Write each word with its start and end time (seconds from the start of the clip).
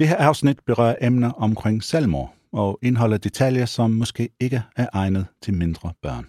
Det 0.00 0.08
her 0.08 0.16
afsnit 0.16 0.60
berører 0.66 0.94
emner 1.00 1.30
omkring 1.32 1.82
selvmord 1.82 2.34
og 2.52 2.78
indeholder 2.82 3.16
detaljer, 3.16 3.66
som 3.66 3.90
måske 3.90 4.28
ikke 4.40 4.62
er 4.76 4.86
egnet 4.92 5.26
til 5.42 5.54
mindre 5.54 5.92
børn. 6.02 6.26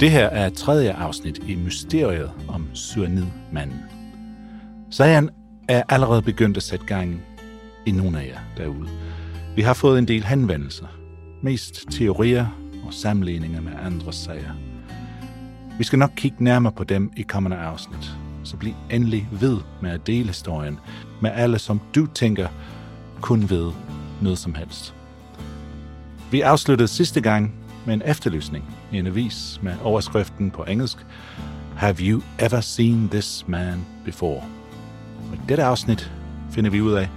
Det 0.00 0.10
her 0.10 0.26
er 0.26 0.50
tredje 0.50 0.92
afsnit 0.92 1.38
i 1.48 1.54
mysteriet 1.54 2.32
om 2.48 2.66
cyanidmanden. 2.74 3.80
Sagen 4.90 5.30
er 5.68 5.82
allerede 5.88 6.22
begyndt 6.22 6.56
at 6.56 6.62
sætte 6.62 6.86
gang 6.86 7.22
i 7.86 7.90
nogen 7.90 8.14
af 8.14 8.26
jer 8.26 8.38
derude. 8.56 8.88
Vi 9.56 9.62
har 9.62 9.74
fået 9.74 9.98
en 9.98 10.08
del 10.08 10.24
henvendelser. 10.24 10.86
Mest 11.42 11.86
teorier 11.90 12.46
og 12.86 12.94
sammenligninger 12.94 13.60
med 13.60 13.72
andre 13.82 14.12
sager. 14.12 14.52
Vi 15.78 15.84
skal 15.84 15.98
nok 15.98 16.10
kigge 16.16 16.44
nærmere 16.44 16.72
på 16.72 16.84
dem 16.84 17.12
i 17.16 17.22
kommende 17.22 17.56
afsnit. 17.56 18.10
Så 18.44 18.56
bliv 18.56 18.74
endelig 18.90 19.28
ved 19.32 19.58
med 19.82 19.90
at 19.90 20.06
dele 20.06 20.26
historien 20.26 20.78
med 21.22 21.30
alle, 21.34 21.58
som 21.58 21.80
du 21.94 22.06
tænker 22.06 22.48
kun 23.20 23.50
ved 23.50 23.72
noget 24.22 24.38
som 24.38 24.54
helst. 24.54 24.94
Vi 26.30 26.40
afsluttede 26.40 26.88
sidste 26.88 27.20
gang 27.20 27.54
med 27.86 27.94
en 27.94 28.02
efterlysning 28.04 28.64
i 28.92 28.98
en 28.98 29.06
avis 29.06 29.60
med 29.62 29.72
overskriften 29.82 30.50
på 30.50 30.64
engelsk 30.64 31.06
Have 31.76 31.96
you 32.00 32.22
ever 32.38 32.60
seen 32.60 33.08
this 33.08 33.44
man 33.48 33.86
before? 34.04 34.42
Og 35.30 35.34
i 35.34 35.38
dette 35.48 35.64
afsnit 35.64 36.12
finder 36.50 36.70
vi 36.70 36.80
ud 36.80 36.92
af, 36.92 37.08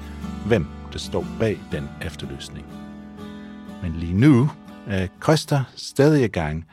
hvem 0.46 0.66
der 0.94 1.00
står 1.00 1.26
bag 1.40 1.60
den 1.72 1.90
efterlysning. 2.02 2.66
Men 3.82 3.96
lige 3.96 4.14
nu 4.14 4.50
er 4.88 5.08
Koster 5.20 5.64
stadig 5.76 6.24
i 6.24 6.28
gang 6.28 6.66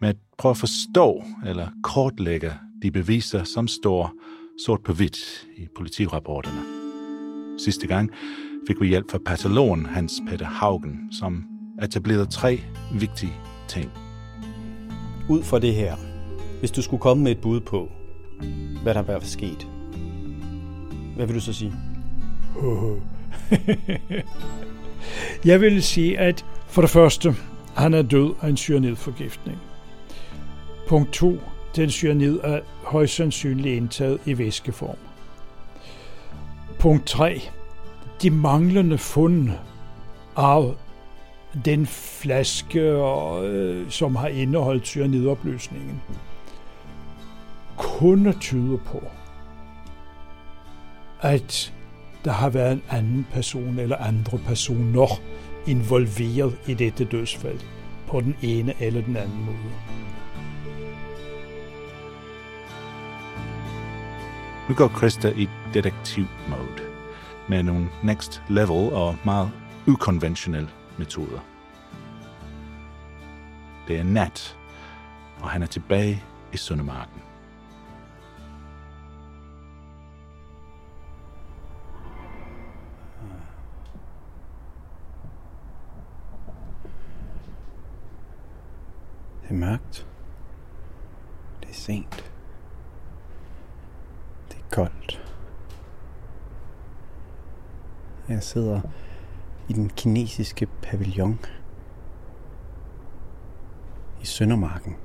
med 0.00 0.08
at 0.08 0.16
prøve 0.38 0.50
at 0.50 0.56
forstå 0.56 1.22
eller 1.46 1.68
kortlægge 1.82 2.52
de 2.82 2.90
beviser, 2.90 3.44
som 3.44 3.68
står 3.68 4.12
sort 4.66 4.80
på 4.82 4.92
hvidt 4.92 5.46
i 5.56 5.66
politirapporterne. 5.76 6.60
Sidste 7.58 7.86
gang 7.86 8.10
fik 8.66 8.80
vi 8.80 8.88
hjælp 8.88 9.10
fra 9.10 9.18
patologen 9.26 9.86
Hans 9.86 10.12
Peter 10.28 10.46
Haugen, 10.46 11.12
som 11.12 11.44
etablerede 11.82 12.26
tre 12.26 12.60
vigtige 12.92 13.32
ting. 13.68 13.90
Ud 15.28 15.42
fra 15.42 15.58
det 15.58 15.74
her, 15.74 15.96
hvis 16.58 16.70
du 16.70 16.82
skulle 16.82 17.00
komme 17.00 17.22
med 17.22 17.32
et 17.32 17.40
bud 17.40 17.60
på, 17.60 17.92
hvad 18.82 18.94
der 18.94 19.02
var 19.02 19.20
sket, 19.20 19.68
hvad 21.16 21.26
vil 21.26 21.34
du 21.34 21.40
så 21.40 21.52
sige? 21.52 21.72
Jeg 25.44 25.60
vil 25.60 25.82
sige, 25.82 26.18
at 26.18 26.44
for 26.66 26.82
det 26.82 26.90
første, 26.90 27.34
han 27.76 27.94
er 27.94 28.02
død 28.02 28.34
af 28.42 28.48
en 28.48 28.56
cyanidforgiftning. 28.56 29.58
Punkt 30.88 31.12
2. 31.12 31.40
Den 31.76 31.90
cyanid 31.90 32.40
er 32.42 32.60
højst 32.84 33.14
sandsynligt 33.14 33.76
indtaget 33.76 34.20
i 34.26 34.38
væskeform. 34.38 34.96
Punkt 36.78 37.06
3. 37.06 37.42
De 38.22 38.30
manglende 38.30 38.98
fund 38.98 39.50
af 40.36 40.74
den 41.64 41.86
flaske, 41.86 42.80
øh, 42.80 43.90
som 43.90 44.16
har 44.16 44.28
indeholdt 44.28 44.86
cyanidopløsningen, 44.86 46.02
kunne 47.76 48.32
tyde 48.32 48.78
på, 48.78 49.02
at 51.20 51.72
der 52.26 52.32
har 52.32 52.48
været 52.48 52.72
en 52.72 52.82
anden 52.90 53.26
person 53.32 53.78
eller 53.78 53.96
andre 53.96 54.38
personer 54.38 55.20
involveret 55.66 56.58
i 56.66 56.74
dette 56.74 57.04
dødsfald 57.04 57.60
på 58.06 58.20
den 58.20 58.36
ene 58.42 58.74
eller 58.82 59.02
den 59.02 59.16
anden 59.16 59.44
måde. 59.44 59.56
Nu 64.68 64.74
går 64.74 64.88
Krista 64.88 65.32
i 65.36 65.48
detektiv-mode 65.74 66.82
med 67.48 67.62
nogle 67.62 67.88
next 68.04 68.42
level 68.48 68.92
og 68.92 69.16
meget 69.24 69.50
ukonventionelle 69.86 70.68
metoder. 70.98 71.40
Det 73.88 73.98
er 73.98 74.04
nat, 74.04 74.56
og 75.40 75.50
han 75.50 75.62
er 75.62 75.66
tilbage 75.66 76.22
i 76.52 76.56
Søndermarken. 76.56 77.25
Det 89.46 89.52
er 89.52 89.58
mørkt. 89.58 90.06
Det 91.60 91.70
er 91.70 91.74
sent. 91.74 92.32
Det 94.48 94.56
er 94.58 94.74
koldt. 94.74 95.22
Jeg 98.28 98.42
sidder 98.42 98.80
i 99.68 99.72
den 99.72 99.88
kinesiske 99.88 100.66
pavillon 100.82 101.40
i 104.22 104.24
Søndermarken. 104.26 104.96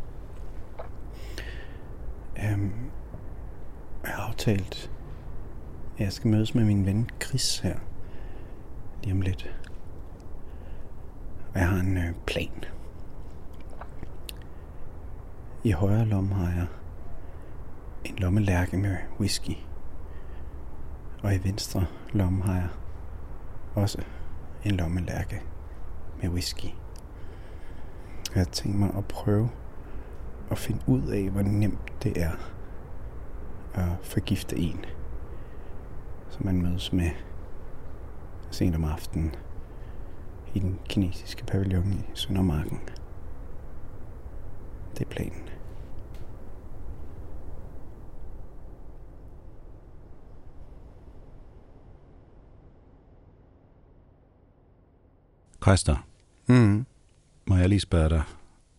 Øhm, 2.43 2.91
jeg 4.03 4.11
har 4.11 4.23
aftalt, 4.23 4.91
at 5.95 6.03
jeg 6.03 6.13
skal 6.13 6.31
mødes 6.31 6.55
med 6.55 6.65
min 6.65 6.85
ven 6.85 7.09
Chris 7.23 7.59
her 7.59 7.79
lige 9.03 9.13
om 9.13 9.21
lidt. 9.21 9.55
Og 11.53 11.59
jeg 11.59 11.69
har 11.69 11.79
en 11.79 11.97
øh, 11.97 12.13
plan. 12.25 12.65
I 15.63 15.71
højre 15.71 16.05
lomme 16.05 16.35
har 16.35 16.51
jeg 16.51 16.67
en 18.05 18.15
lommelærke 18.15 18.77
med 18.77 18.97
whisky. 19.19 19.57
Og 21.23 21.35
i 21.35 21.43
venstre 21.43 21.85
lomme 22.13 22.43
har 22.43 22.55
jeg 22.55 22.69
også 23.75 24.03
en 24.65 24.71
lommelærke 24.71 25.41
med 26.21 26.29
whisky. 26.29 26.65
Jeg 28.35 28.43
har 28.43 28.43
tænkt 28.43 28.79
mig 28.79 28.93
at 28.97 29.05
prøve 29.05 29.49
at 30.51 30.57
finde 30.57 30.81
ud 30.87 31.07
af, 31.07 31.29
hvor 31.29 31.41
nemt 31.41 32.03
det 32.03 32.21
er 32.21 32.31
at 33.73 33.89
forgifte 34.03 34.57
en, 34.57 34.85
som 36.29 36.45
man 36.45 36.61
mødes 36.61 36.93
med 36.93 37.09
sent 38.51 38.75
om 38.75 38.83
aftenen 38.83 39.35
i 40.53 40.59
den 40.59 40.79
kinesiske 40.89 41.45
pavillon 41.45 41.93
i 41.93 42.03
Søndermarken. 42.13 42.79
Det 45.01 45.07
er 45.07 45.11
planen. 45.11 45.49
Krista, 55.59 55.95
Mm. 56.47 56.85
må 57.47 57.55
jeg 57.57 57.69
lige 57.69 57.79
spørge 57.79 58.09
dig, 58.09 58.23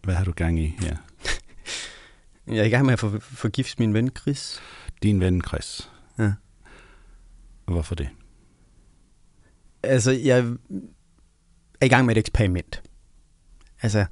hvad 0.02 0.14
har 0.14 0.24
du 0.24 0.32
gang 0.32 0.58
i 0.60 0.76
her? 0.80 0.96
Jeg 2.46 2.56
er 2.58 2.64
i 2.64 2.68
gang 2.68 2.84
med 2.86 2.92
at 2.92 2.98
få, 2.98 3.20
forgifte 3.20 3.76
min 3.82 3.94
ven 3.94 4.10
Chris. 4.20 4.60
Din 5.02 5.20
ven 5.20 5.42
Chris. 5.48 5.90
Ja. 6.18 6.32
Hvorfor 7.64 7.94
det? 7.94 8.08
Altså, 9.82 10.10
jeg 10.12 10.38
er 11.80 11.84
i 11.86 11.88
gang 11.88 12.06
med 12.06 12.16
et 12.16 12.18
eksperiment. 12.20 12.82
Altså, 13.82 14.06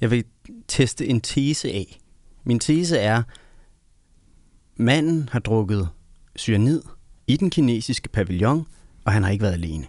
jeg 0.00 0.10
vil 0.10 0.24
teste 0.68 1.06
en 1.06 1.20
tese 1.20 1.68
af. 1.68 2.00
Min 2.44 2.58
tese 2.58 2.98
er, 2.98 3.22
manden 4.76 5.28
har 5.32 5.38
drukket 5.38 5.88
cyanid 6.36 6.82
i 7.26 7.36
den 7.36 7.50
kinesiske 7.50 8.08
pavillon, 8.08 8.66
og 9.04 9.12
han 9.12 9.22
har 9.22 9.30
ikke 9.30 9.42
været 9.42 9.52
alene. 9.52 9.86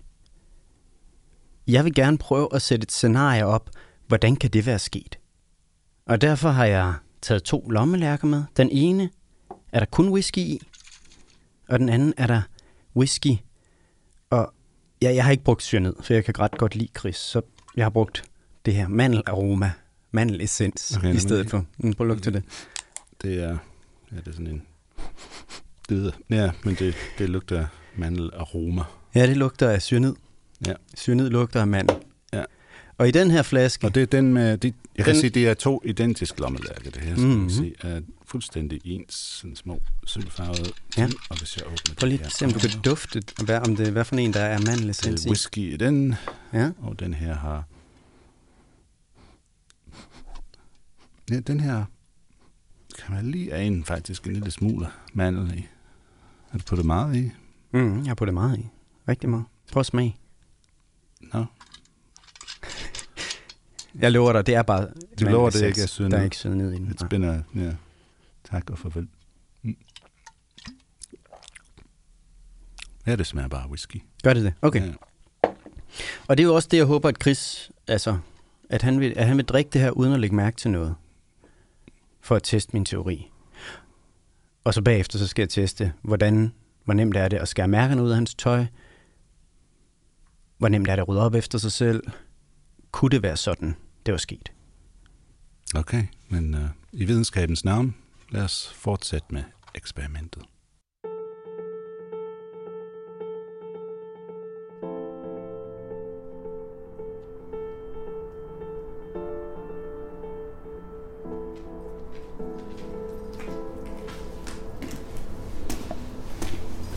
Jeg 1.68 1.86
vil 1.86 1.94
gerne 1.94 2.18
prøve 2.18 2.48
at 2.54 2.62
sætte 2.62 2.84
et 2.84 2.92
scenarie 2.92 3.46
op, 3.46 3.70
hvordan 4.08 4.36
kan 4.36 4.50
det 4.50 4.66
være 4.66 4.80
sket? 4.80 5.20
Og 6.06 6.22
derfor 6.22 6.50
har 6.50 6.66
jeg 6.66 6.94
taget 7.22 7.44
to 7.44 7.70
lommelærker 7.70 8.28
med. 8.28 8.44
Den 8.58 8.70
ene 8.72 9.10
er 9.72 9.80
der 9.80 9.86
kun 9.86 10.10
whisky 10.10 10.38
i, 10.38 10.62
og 11.70 11.80
den 11.80 11.90
anden 11.90 12.14
er 12.18 12.28
der 12.28 12.42
whisky. 12.96 13.38
Og 14.30 14.54
ja, 15.02 15.14
jeg 15.14 15.24
har 15.24 15.32
ikke 15.32 15.44
brugt 15.44 15.64
cyanid, 15.64 15.94
for 16.02 16.14
jeg 16.14 16.26
kan 16.26 16.40
ret 16.40 16.58
godt 16.58 16.76
lide 16.76 16.90
kris, 16.94 17.16
så 17.16 17.42
jeg 17.76 17.86
har 17.86 17.90
brugt 17.90 18.24
det 18.66 18.76
her 18.76 18.88
mandelaroma, 18.88 19.72
mandelessens 20.12 20.94
Okay, 20.98 21.16
i 21.16 21.20
stedet 21.20 21.50
for. 21.50 21.66
Mm, 21.78 21.94
Prøv 21.94 22.08
at 22.08 22.08
lugte 22.08 22.24
til 22.24 22.34
det. 22.34 22.44
Det 23.22 23.44
er, 23.44 23.58
ja, 24.12 24.16
det 24.18 24.28
er 24.28 24.32
sådan 24.32 24.48
en... 24.48 24.62
Det 25.90 25.98
ved 25.98 26.04
jeg. 26.30 26.38
Ja, 26.38 26.52
men 26.64 26.76
det, 26.76 26.96
det 27.18 27.30
lugter 27.30 27.68
mandelaroma. 27.98 28.82
Ja, 29.16 29.28
det 29.28 29.38
lugter 29.38 29.70
af 29.70 29.82
cyanid. 29.82 30.14
Ja. 30.68 30.74
Cyanid 30.98 31.30
lugter 31.30 31.62
af 31.62 31.68
mandel. 31.68 31.98
Ja. 32.34 32.44
Og 32.98 33.08
i 33.08 33.12
den 33.12 33.32
her 33.32 33.42
flaske, 33.42 33.88
Og 33.88 33.96
det 33.96 34.02
er 34.04 34.08
den 34.08 34.34
med... 34.34 34.58
Det, 34.58 34.74
jeg 34.98 35.06
kan 35.06 35.14
Den- 35.14 35.22
se, 35.22 35.30
det 35.30 35.48
er 35.48 35.54
to 35.54 35.82
identiske 35.86 36.42
lommelærker, 36.42 36.92
det 36.92 37.02
her. 37.02 37.16
Skal 37.16 37.26
Mhm. 37.28 37.34
mm-hmm. 37.36 37.50
se, 37.50 37.74
er 37.82 38.02
fuldstændig 38.26 38.82
ens, 38.86 39.14
sådan 39.16 39.56
små 39.56 39.82
sølvfarvede 40.06 40.72
Ja. 40.98 41.10
Og 41.30 41.38
hvis 41.38 41.58
jeg 41.58 41.66
åbner 41.66 41.96
prøv 42.00 42.08
lige 42.10 42.24
at 42.26 42.32
se, 42.32 42.46
om 42.46 42.52
du 42.52 42.60
kan 42.60 42.70
dufte, 42.86 43.24
hvad, 43.44 43.68
om 43.68 43.76
det 43.76 43.88
hvad 43.92 44.06
for 44.06 44.16
en, 44.16 44.34
der 44.34 44.40
er 44.42 44.60
mandelessens 44.60 45.26
i. 45.26 45.28
whisky 45.30 45.74
i 45.74 45.78
den, 45.78 46.16
Ja. 46.54 46.72
og 46.82 47.00
den 47.00 47.14
her 47.14 47.36
har... 47.36 47.64
Ja, 51.30 51.40
den 51.40 51.60
her 51.60 51.86
kan 53.04 53.16
man 53.16 53.31
lige 53.31 53.54
ane 53.54 53.86
faktisk 53.86 54.28
en 54.28 54.34
lille 54.34 54.52
smule 54.52 54.88
mandel 55.14 55.58
i. 55.58 55.68
Har 56.50 56.58
du 56.60 56.64
puttet 56.66 56.86
meget 56.86 57.16
i? 57.16 57.31
Mm, 57.72 57.98
jeg 58.00 58.08
har 58.08 58.16
puttet 58.16 58.34
meget 58.34 58.60
i. 58.60 58.68
Rigtig 59.08 59.30
meget. 59.30 59.46
Prøv 59.72 59.80
at 59.80 59.86
smage. 59.86 60.18
Nå, 61.22 61.46
Jeg 64.00 64.12
lover 64.12 64.34
dig, 64.34 64.46
det 64.48 64.56
er 64.56 64.62
bare 64.62 64.88
Du 65.20 65.26
lover, 65.26 65.50
det 65.50 65.64
ikke 65.68 65.81
er 65.81 65.88
cyanid? 65.88 66.12
Der 66.12 66.18
er 66.18 66.24
ikke 66.24 66.36
cyanid 66.36 66.72
i 66.72 66.76
den. 66.76 66.88
et 66.88 67.00
Nej. 67.02 67.08
spænder. 67.08 67.42
Ja. 67.56 67.72
Tak 68.52 68.70
og 68.70 68.78
farvel. 68.80 69.08
Mm. 69.64 69.75
Ja, 73.08 73.16
det 73.16 73.28
smager 73.28 73.48
bare 73.48 73.68
whisky. 73.70 74.02
Gør 74.24 74.34
det 74.34 74.44
det? 74.44 74.54
Okay. 74.62 74.82
Ja. 74.88 74.94
Og 76.28 76.38
det 76.38 76.44
er 76.44 76.48
jo 76.48 76.56
også 76.56 76.68
det, 76.72 76.78
jeg 76.78 76.86
håber, 76.86 77.10
at 77.10 77.16
Chris, 77.22 77.72
altså, 77.88 78.18
at 78.70 78.82
han, 78.82 79.00
vil, 79.00 79.14
at 79.16 79.28
han 79.28 79.38
vil 79.38 79.46
drikke 79.46 79.70
det 79.70 79.82
her, 79.82 79.92
uden 79.92 80.14
at 80.14 80.20
lægge 80.20 80.36
mærke 80.36 80.58
til 80.58 80.72
noget. 80.72 80.96
For 82.30 82.36
at 82.36 82.44
teste 82.44 82.74
min 82.74 82.86
teori. 82.86 83.31
Og 84.64 84.74
så 84.74 84.81
bagefter, 84.81 85.20
så 85.20 85.28
skal 85.28 85.42
jeg 85.42 85.50
teste, 85.50 85.94
hvordan, 86.02 86.54
hvor 86.86 86.94
nemt 86.94 87.18
er 87.18 87.28
det 87.28 87.38
at 87.38 87.48
skære 87.48 87.68
mærkerne 87.68 88.04
ud 88.04 88.10
af 88.10 88.16
hans 88.16 88.36
tøj. 88.36 88.66
Hvor 90.58 90.68
nemt 90.68 90.88
er 90.88 90.96
det 90.96 91.02
at 91.02 91.08
rydde 91.08 91.22
op 91.22 91.36
efter 91.36 91.58
sig 91.58 91.72
selv. 91.72 92.04
Kunne 92.92 93.10
det 93.10 93.24
være 93.24 93.38
sådan, 93.38 93.76
det 94.06 94.12
var 94.12 94.18
sket? 94.18 94.52
Okay, 95.76 96.04
men 96.28 96.54
uh, 96.54 96.62
i 96.92 97.06
videnskabens 97.06 97.66
navn, 97.66 97.96
lad 98.30 98.44
os 98.44 98.74
fortsætte 98.75 99.28
med 99.30 99.44
eksperimentet. 99.75 100.44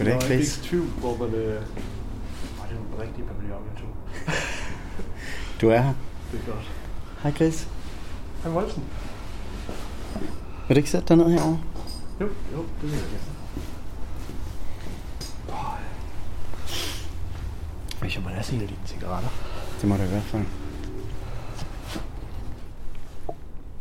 Goddag, 0.05 0.15
Jeg 0.15 0.23
er 0.23 0.27
Chris. 0.35 0.57
ikke 0.57 0.69
tvivl, 0.69 0.87
hvor 0.87 1.17
man... 1.17 1.35
Øh... 1.35 1.55
Var 2.59 2.67
det 2.71 2.77
en 2.77 3.01
rigtig 3.01 3.25
pavillon, 3.25 3.63
jeg 3.73 3.83
tog? 3.83 3.89
Du 5.61 5.69
er 5.69 5.81
her. 5.81 5.95
Det 6.33 6.41
er 6.41 6.53
godt. 6.53 6.71
Hej, 7.23 7.33
Chris. 7.33 7.69
Hej, 8.43 8.53
Wolfsen. 8.53 8.83
Vil 10.69 10.75
du 10.77 10.79
ikke 10.79 10.91
sætte 10.91 11.09
dig 11.09 11.17
ned 11.17 11.31
herovre? 11.31 11.61
Jo, 12.21 12.27
jo, 12.53 12.59
det 12.59 12.83
vil 12.83 12.91
jeg 12.91 13.01
gerne. 13.01 13.33
Hvis 18.01 18.15
jeg 18.15 18.23
må 18.23 18.29
lade 18.29 18.55
en 18.55 18.61
af 18.63 18.69
dine 18.69 18.81
cigaretter. 18.87 19.31
Det 19.81 19.89
må 19.89 19.97
du 19.97 20.03
i 20.03 20.07
hvert 20.07 20.23
fald. 20.23 20.43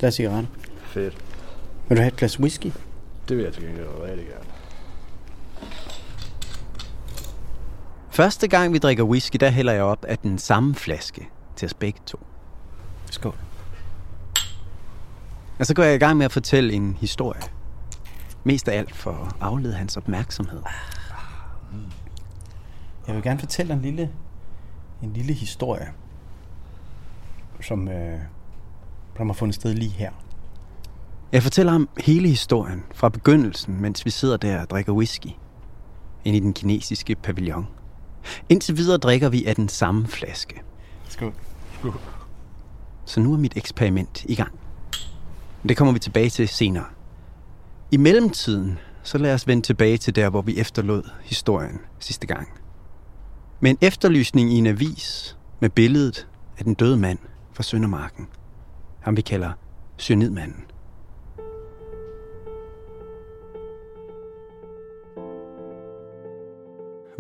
Der 0.02 0.08
er 0.08 0.12
cigaretter. 0.12 0.50
Fedt. 0.86 1.18
Vil 1.90 1.98
du 1.98 2.02
have 2.02 2.12
et 2.12 2.18
glas 2.18 2.40
whisky? 2.40 2.72
Det 3.30 3.38
vil 3.38 3.44
jeg 3.44 3.54
til 3.54 3.64
gengæld 3.64 3.88
rigtig 4.04 4.26
gerne. 4.28 4.46
Første 8.14 8.48
gang 8.48 8.74
vi 8.74 8.78
drikker 8.78 9.04
whisky, 9.04 9.38
der 9.40 9.50
hælder 9.50 9.74
jeg 9.74 9.84
op 9.84 10.06
af 10.06 10.18
den 10.18 10.38
samme 10.38 10.76
flaske 10.76 11.30
til 11.56 11.66
os 11.66 11.74
begge 11.74 12.00
to. 12.06 12.20
Skål. 13.12 13.36
Og 15.60 15.66
så 15.66 15.74
går 15.74 15.84
jeg 15.84 15.96
i 15.96 15.98
gang 15.98 16.18
med 16.18 16.26
at 16.26 16.32
fortælle 16.32 16.74
en 16.74 16.98
historie. 17.00 17.42
Mest 18.44 18.68
af 18.68 18.78
alt 18.78 18.96
for 18.96 19.12
at 19.12 19.36
aflede 19.42 19.74
hans 19.74 19.98
opmærksomhed. 19.98 20.62
Jeg 23.08 23.16
vil 23.16 23.24
gerne 23.24 23.40
fortælle 23.40 23.74
en 23.74 23.82
lille, 23.82 24.12
en 25.04 25.14
lille 25.14 25.34
historie, 25.34 25.88
som, 27.62 27.88
øh, 27.88 28.20
som 29.18 29.30
har 29.30 29.34
fundet 29.34 29.56
sted 29.56 29.74
lige 29.74 29.92
her. 29.92 30.12
Jeg 31.32 31.44
fortæller 31.44 31.72
ham 31.72 31.90
hele 31.98 32.28
historien 32.28 32.84
fra 32.94 33.10
begyndelsen, 33.10 33.82
mens 33.82 34.06
vi 34.06 34.10
sidder 34.10 34.38
der 34.38 34.62
og 34.62 34.70
drikker 34.70 34.94
whisky 34.94 35.30
ind 36.26 36.36
i 36.36 36.40
den 36.40 36.54
kinesiske 36.54 37.16
pavillon. 37.16 37.68
Indtil 38.50 38.78
videre 38.78 38.98
drikker 38.98 39.30
vi 39.30 39.46
af 39.46 39.56
den 39.56 39.70
samme 39.70 40.08
flaske. 40.08 40.62
Skål. 41.10 41.34
Så 43.06 43.20
nu 43.20 43.34
er 43.34 43.38
mit 43.38 43.58
eksperiment 43.58 44.26
i 44.26 44.36
gang. 44.36 44.52
Det 45.70 45.78
kommer 45.78 45.94
vi 45.94 46.00
tilbage 46.00 46.30
til 46.30 46.48
senere. 46.48 46.86
I 47.92 47.98
mellemtiden, 47.98 48.80
så 49.04 49.18
lad 49.18 49.34
os 49.34 49.48
vende 49.48 49.64
tilbage 49.64 49.98
til 49.98 50.16
der, 50.16 50.30
hvor 50.30 50.42
vi 50.42 50.58
efterlod 50.58 51.10
historien 51.24 51.80
sidste 52.00 52.28
gang. 52.28 52.48
Med 53.60 53.72
en 53.72 53.78
efterlysning 53.82 54.54
i 54.54 54.58
en 54.58 54.68
avis 54.68 55.38
med 55.60 55.70
billedet 55.70 56.28
af 56.58 56.64
den 56.64 56.74
døde 56.74 56.98
mand 56.98 57.20
fra 57.54 57.64
Søndermarken. 57.64 58.28
Ham 59.00 59.18
vi 59.18 59.22
kalder 59.22 59.52
Cyanidmanden. 60.00 60.71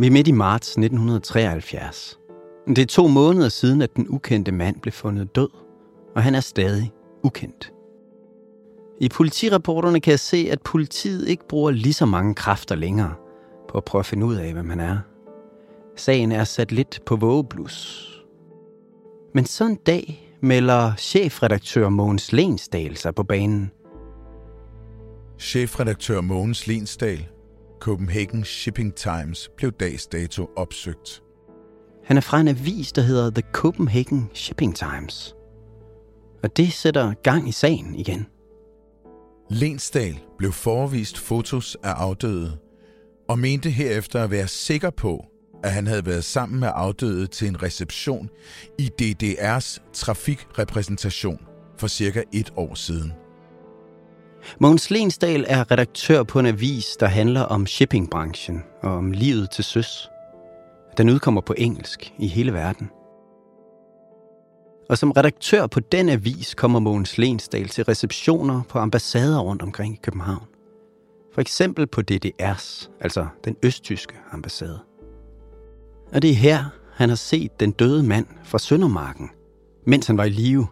Vi 0.01 0.07
er 0.07 0.11
midt 0.11 0.27
i 0.27 0.31
marts 0.31 0.69
1973. 0.69 2.19
Det 2.67 2.77
er 2.77 2.85
to 2.85 3.07
måneder 3.07 3.49
siden, 3.49 3.81
at 3.81 3.95
den 3.95 4.05
ukendte 4.09 4.51
mand 4.51 4.81
blev 4.81 4.91
fundet 4.91 5.35
død, 5.35 5.49
og 6.15 6.23
han 6.23 6.35
er 6.35 6.39
stadig 6.39 6.91
ukendt. 7.23 7.73
I 8.99 9.09
politirapporterne 9.09 9.99
kan 9.99 10.11
jeg 10.11 10.19
se, 10.19 10.47
at 10.51 10.61
politiet 10.61 11.27
ikke 11.27 11.47
bruger 11.47 11.71
lige 11.71 11.93
så 11.93 12.05
mange 12.05 12.35
kræfter 12.35 12.75
længere 12.75 13.13
på 13.69 13.77
at 13.77 13.85
prøve 13.85 13.99
at 13.99 14.05
finde 14.05 14.25
ud 14.25 14.35
af, 14.35 14.53
hvem 14.53 14.69
han 14.69 14.79
er. 14.79 14.97
Sagen 15.95 16.31
er 16.31 16.43
sat 16.43 16.71
lidt 16.71 16.99
på 17.05 17.15
vågeblus. 17.15 18.07
Men 19.33 19.45
så 19.45 19.65
en 19.65 19.75
dag 19.75 20.35
melder 20.41 20.95
chefredaktør 20.97 21.89
Mogens 21.89 22.33
Lensdal 22.33 22.97
sig 22.97 23.15
på 23.15 23.23
banen. 23.23 23.71
Chefredaktør 25.39 26.21
Mogens 26.21 26.67
Lensdal, 26.67 27.27
Copenhagen 27.81 28.43
Shipping 28.43 28.95
Times, 28.95 29.49
blev 29.57 29.71
dags 29.71 30.07
dato 30.07 30.49
opsøgt. 30.55 31.23
Han 32.03 32.17
er 32.17 32.21
fra 32.21 32.39
en 32.39 32.47
avis, 32.47 32.91
der 32.91 33.01
hedder 33.01 33.29
The 33.29 33.43
Copenhagen 33.51 34.29
Shipping 34.33 34.75
Times. 34.75 35.35
Og 36.43 36.57
det 36.57 36.73
sætter 36.73 37.13
gang 37.13 37.49
i 37.49 37.51
sagen 37.51 37.95
igen. 37.95 38.27
Lensdal 39.49 40.19
blev 40.37 40.51
forvist 40.51 41.17
fotos 41.17 41.77
af 41.83 41.89
afdøde, 41.89 42.57
og 43.29 43.39
mente 43.39 43.69
herefter 43.69 44.23
at 44.23 44.31
være 44.31 44.47
sikker 44.47 44.89
på, 44.89 45.25
at 45.63 45.71
han 45.71 45.87
havde 45.87 46.05
været 46.05 46.23
sammen 46.23 46.59
med 46.59 46.69
afdøde 46.73 47.27
til 47.27 47.47
en 47.47 47.63
reception 47.63 48.29
i 48.79 48.89
DDR's 49.01 49.77
trafikrepræsentation 49.93 51.39
for 51.77 51.87
cirka 51.87 52.23
et 52.33 52.53
år 52.55 52.75
siden. 52.75 53.13
Mogens 54.59 54.91
Lensdal 54.91 55.45
er 55.47 55.71
redaktør 55.71 56.23
på 56.23 56.39
en 56.39 56.45
avis, 56.45 56.97
der 56.99 57.07
handler 57.07 57.41
om 57.41 57.65
shippingbranchen 57.65 58.63
og 58.81 58.91
om 58.91 59.11
livet 59.11 59.51
til 59.51 59.63
søs. 59.63 60.09
Den 60.97 61.09
udkommer 61.09 61.41
på 61.41 61.53
engelsk 61.57 62.13
i 62.19 62.27
hele 62.27 62.53
verden. 62.53 62.89
Og 64.89 64.97
som 64.97 65.11
redaktør 65.11 65.67
på 65.67 65.79
den 65.79 66.09
avis 66.09 66.53
kommer 66.53 66.79
Mogens 66.79 67.17
Lensdal 67.17 67.67
til 67.67 67.83
receptioner 67.83 68.61
på 68.69 68.79
ambassader 68.79 69.39
rundt 69.39 69.61
omkring 69.61 69.93
i 69.93 69.99
København. 70.03 70.45
For 71.33 71.41
eksempel 71.41 71.87
på 71.87 72.01
DDR's, 72.11 72.89
altså 73.01 73.27
den 73.45 73.55
østtyske 73.63 74.13
ambassade. 74.31 74.79
Og 76.13 76.21
det 76.21 76.29
er 76.29 76.35
her, 76.35 76.65
han 76.93 77.09
har 77.09 77.15
set 77.15 77.59
den 77.59 77.71
døde 77.71 78.03
mand 78.03 78.25
fra 78.43 78.59
Søndermarken, 78.59 79.29
mens 79.85 80.07
han 80.07 80.17
var 80.17 80.23
i 80.23 80.29
live, 80.29 80.67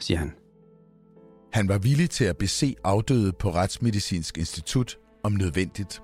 siger 0.00 0.18
han. 0.18 0.32
Han 1.54 1.68
var 1.68 1.78
villig 1.78 2.10
til 2.10 2.24
at 2.24 2.36
bese 2.36 2.74
afdøde 2.84 3.32
på 3.32 3.50
Retsmedicinsk 3.50 4.38
Institut 4.38 4.96
om 5.24 5.32
nødvendigt. 5.32 6.02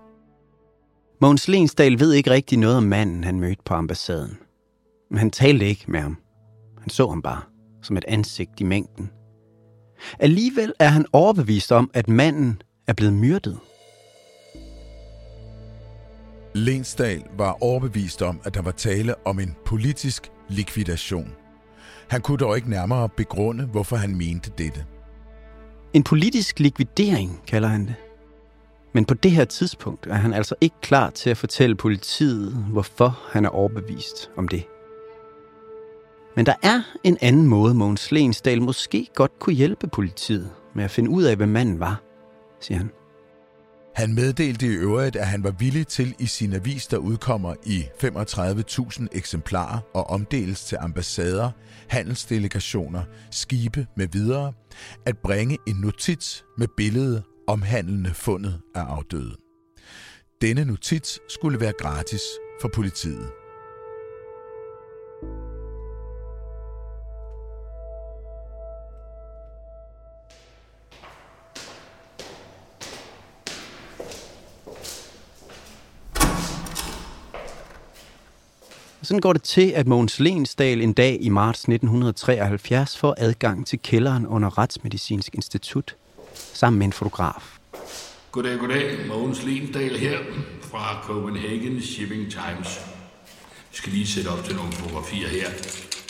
Mogens 1.21 1.49
Lensdal 1.49 2.01
ved 2.01 2.13
ikke 2.13 2.31
rigtig 2.31 2.59
noget 2.59 2.77
om 2.77 2.83
manden, 2.83 3.25
han 3.25 3.41
mødte 3.41 3.63
på 3.65 3.75
ambassaden. 3.75 4.39
Men 5.11 5.19
han 5.19 5.31
talte 5.31 5.67
ikke 5.67 5.85
med 5.89 6.01
ham. 6.01 6.17
Han 6.81 6.91
så 6.91 7.09
ham 7.09 7.23
bare 7.23 7.43
som 7.83 7.97
et 7.97 8.05
ansigt 8.09 8.61
i 8.61 8.65
mængden. 8.65 9.11
Alligevel 10.19 10.73
er 10.79 10.89
han 10.89 11.07
overbevist 11.13 11.73
om, 11.73 11.91
at 11.95 12.09
manden 12.09 12.63
er 12.87 12.93
blevet 12.93 13.15
myrdet. 13.15 13.59
Lensdal 16.55 17.23
var 17.39 17.63
overbevist 17.63 18.23
om, 18.23 18.41
at 18.45 18.55
der 18.55 18.63
var 18.63 18.73
tale 18.73 19.27
om 19.27 19.41
en 19.41 19.57
politisk 19.67 20.31
likvidation. 20.49 21.33
Han 22.09 22.21
kunne 22.21 22.39
dog 22.39 22.57
ikke 22.57 22.71
nærmere 22.71 23.09
begrunde, 23.09 23.67
hvorfor 23.67 23.97
han 23.97 24.17
mente 24.17 24.53
dette. 24.59 24.85
En 25.95 26.03
politisk 26.03 26.59
likvidering, 26.59 27.43
kalder 27.47 27.69
han 27.69 27.87
det. 27.87 27.95
Men 28.93 29.05
på 29.05 29.15
det 29.15 29.31
her 29.31 29.45
tidspunkt 29.45 30.07
er 30.07 30.15
han 30.15 30.33
altså 30.33 30.55
ikke 30.61 30.77
klar 30.83 31.11
til 31.11 31.31
at 31.31 31.37
fortælle 31.37 31.77
politiet, 31.77 32.53
hvorfor 32.53 33.21
han 33.31 33.45
er 33.45 33.49
overbevist 33.49 34.31
om 34.37 34.49
det. 34.49 34.65
Men 36.37 36.47
der 36.47 36.55
er 36.63 36.83
en 37.05 37.19
anden 37.21 37.47
måde, 37.47 37.75
Mogens 37.75 38.13
Lensdal 38.13 38.63
måske 38.63 39.07
godt 39.15 39.39
kunne 39.39 39.55
hjælpe 39.55 39.87
politiet 39.87 40.51
med 40.75 40.85
at 40.85 40.91
finde 40.91 41.11
ud 41.11 41.23
af, 41.23 41.37
hvem 41.37 41.49
manden 41.49 41.81
var, 41.81 42.01
siger 42.61 42.79
han. 42.79 42.91
Han 43.95 44.15
meddelte 44.15 44.67
i 44.67 44.69
øvrigt, 44.69 45.17
at 45.17 45.27
han 45.27 45.45
var 45.45 45.51
villig 45.51 45.87
til 45.87 46.15
i 46.19 46.27
sin 46.27 46.53
avis, 46.53 46.87
der 46.87 46.97
udkommer 46.97 47.55
i 47.67 47.85
35.000 48.05 49.07
eksemplarer 49.13 49.79
og 49.95 50.11
omdeles 50.11 50.65
til 50.65 50.79
ambassader, 50.81 51.51
handelsdelegationer, 51.89 53.03
skibe 53.31 53.87
med 53.97 54.09
videre, 54.13 54.53
at 55.07 55.19
bringe 55.19 55.59
en 55.69 55.77
notits 55.77 56.45
med 56.59 56.69
billede 56.77 57.23
omhandlende 57.47 58.15
fundet 58.15 58.61
af 58.75 58.81
afdøde. 58.81 59.37
Denne 60.41 60.65
notits 60.65 61.21
skulle 61.29 61.61
være 61.61 61.73
gratis 61.79 62.23
for 62.61 62.71
politiet. 62.75 63.40
Sådan 79.11 79.21
går 79.21 79.33
det 79.33 79.43
til, 79.43 79.71
at 79.71 79.87
Mogens 79.87 80.21
Lensdal 80.21 80.81
en 80.81 80.93
dag 80.93 81.19
i 81.21 81.29
marts 81.29 81.61
1973 81.61 82.99
får 82.99 83.15
adgang 83.19 83.67
til 83.67 83.79
kælderen 83.83 84.27
under 84.27 84.59
Retsmedicinsk 84.59 85.35
Institut 85.35 85.97
sammen 86.35 86.79
med 86.79 86.87
en 86.87 86.93
fotograf. 86.93 87.59
Goddag, 88.33 88.59
goddag. 88.59 88.99
Mogens 89.09 89.45
Lensdal 89.45 89.97
her 89.99 90.19
fra 90.63 91.03
Copenhagen 91.03 91.83
Shipping 91.83 92.31
Times. 92.31 92.81
Vi 93.71 93.77
skal 93.77 93.93
lige 93.93 94.07
sætte 94.07 94.29
op 94.29 94.45
til 94.45 94.57
nogle 94.57 94.73
fotografier 94.73 95.29
her. 95.29 95.49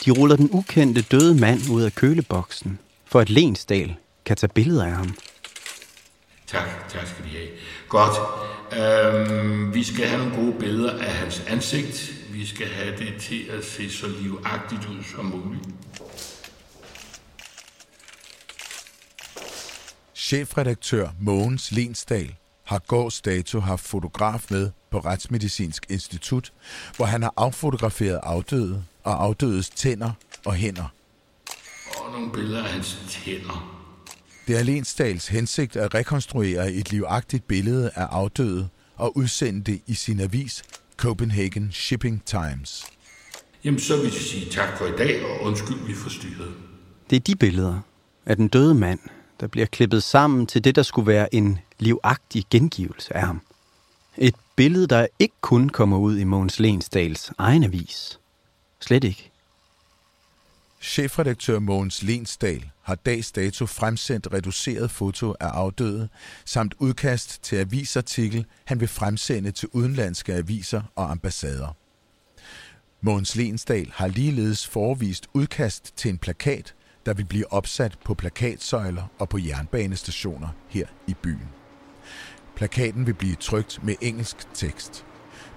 De 0.05 0.11
ruller 0.11 0.35
den 0.35 0.49
ukendte 0.51 1.01
døde 1.01 1.35
mand 1.35 1.59
ud 1.71 1.81
af 1.81 1.95
køleboksen, 1.95 2.79
for 3.05 3.19
at 3.19 3.29
Lensdal 3.29 3.95
kan 4.25 4.37
tage 4.37 4.51
billeder 4.53 4.85
af 4.85 4.91
ham. 4.91 5.15
Tak, 6.47 6.89
tak 6.89 7.07
skal 7.07 7.25
de 7.25 7.29
have. 7.29 7.47
Godt. 7.89 8.17
Øhm, 8.79 9.73
vi 9.73 9.83
skal 9.83 10.05
have 10.05 10.29
nogle 10.29 10.45
gode 10.45 10.59
billeder 10.59 10.99
af 10.99 11.11
hans 11.11 11.43
ansigt. 11.47 12.20
Vi 12.33 12.45
skal 12.45 12.67
have 12.67 12.97
det 12.97 13.21
til 13.21 13.43
at 13.49 13.65
se 13.65 13.89
så 13.89 14.07
livagtigt 14.07 14.85
ud 14.85 15.03
som 15.03 15.25
muligt. 15.25 15.67
Chefredaktør 20.15 21.09
Mogens 21.19 21.71
Lensdal 21.71 22.35
har 22.63 22.79
gårs 22.79 23.21
dato 23.21 23.59
haft 23.59 23.85
fotograf 23.85 24.45
med 24.49 24.71
på 24.91 24.99
Retsmedicinsk 24.99 25.85
Institut, 25.89 26.53
hvor 26.95 27.05
han 27.05 27.21
har 27.21 27.33
affotograferet 27.37 28.19
afdøde 28.23 28.83
og 29.03 29.23
afdødes 29.23 29.69
tænder 29.69 30.11
og 30.45 30.53
hænder. 30.53 30.93
Og 31.97 32.11
nogle 32.11 32.31
billeder 32.31 32.63
af 32.63 32.69
hans 32.69 32.97
tænder. 33.09 33.81
Det 34.47 34.59
er 34.59 34.63
Lensdals 34.63 35.27
hensigt 35.27 35.75
at 35.75 35.93
rekonstruere 35.93 36.71
et 36.71 36.91
livagtigt 36.91 37.47
billede 37.47 37.91
af 37.95 38.05
afdøde 38.05 38.69
og 38.95 39.17
udsende 39.17 39.63
det 39.71 39.81
i 39.87 39.93
sin 39.93 40.19
avis 40.19 40.63
Copenhagen 41.01 41.71
Shipping 41.71 42.25
Times. 42.25 42.85
Jamen, 43.63 43.79
så 43.79 43.95
vil 43.95 44.03
jeg 44.03 44.13
sige 44.13 44.51
tak 44.51 44.77
for 44.77 44.85
i 44.85 44.91
dag, 44.97 45.25
og 45.25 45.41
undskyld, 45.41 45.87
vi 45.87 45.93
forstyrrede. 45.93 46.51
Det 47.09 47.15
er 47.15 47.19
de 47.19 47.35
billeder 47.35 47.79
af 48.25 48.35
den 48.35 48.47
døde 48.47 48.73
mand, 48.75 48.99
der 49.39 49.47
bliver 49.47 49.65
klippet 49.65 50.03
sammen 50.03 50.47
til 50.47 50.63
det, 50.63 50.75
der 50.75 50.83
skulle 50.83 51.07
være 51.07 51.35
en 51.35 51.59
livagtig 51.79 52.45
gengivelse 52.49 53.15
af 53.15 53.21
ham. 53.21 53.41
Et 54.17 54.35
billede, 54.55 54.87
der 54.87 55.07
ikke 55.19 55.35
kun 55.41 55.69
kommer 55.69 55.97
ud 55.97 56.17
i 56.17 56.23
Mogens 56.23 56.59
Lensdals 56.59 57.31
egen 57.37 57.63
avis. 57.63 58.19
Slet 58.79 59.03
ikke. 59.03 59.30
Chefredaktør 60.91 61.59
Mogens 61.59 62.03
Lensdal 62.03 62.69
har 62.83 62.95
dags 62.95 63.31
dato 63.31 63.65
fremsendt 63.65 64.33
reduceret 64.33 64.91
foto 64.91 65.35
af 65.39 65.47
afdøde, 65.47 66.09
samt 66.45 66.73
udkast 66.79 67.43
til 67.43 67.55
avisartikel, 67.55 68.45
han 68.65 68.79
vil 68.79 68.87
fremsende 68.87 69.51
til 69.51 69.69
udenlandske 69.71 70.33
aviser 70.33 70.81
og 70.95 71.11
ambassader. 71.11 71.77
Mogens 73.01 73.35
Lensdal 73.35 73.91
har 73.93 74.07
ligeledes 74.07 74.67
forvist 74.67 75.27
udkast 75.33 75.97
til 75.97 76.09
en 76.09 76.17
plakat, 76.17 76.75
der 77.05 77.13
vil 77.13 77.25
blive 77.25 77.53
opsat 77.53 77.97
på 78.05 78.13
plakatsøjler 78.13 79.03
og 79.19 79.29
på 79.29 79.37
jernbanestationer 79.37 80.49
her 80.69 80.87
i 81.07 81.13
byen. 81.13 81.49
Plakaten 82.55 83.05
vil 83.05 83.13
blive 83.13 83.35
trykt 83.35 83.83
med 83.83 83.95
engelsk 84.01 84.37
tekst. 84.53 85.05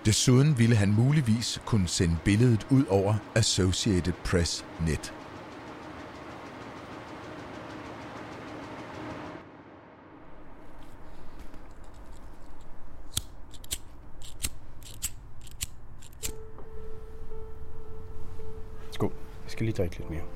Desuden 0.07 0.59
ville 0.59 0.77
han 0.77 0.93
muligvis 0.93 1.61
kunne 1.67 1.89
sende 1.89 2.17
billedet 2.25 2.67
ud 2.71 2.85
over 2.85 3.15
Associated 3.35 4.13
Press 4.25 4.65
Net. 4.87 5.15
Skål. 18.95 19.13
Jeg 19.45 19.51
skal 19.65 19.83
lige 19.83 19.83
drikke 19.83 19.97
lidt 19.97 20.11
mere. 20.11 20.27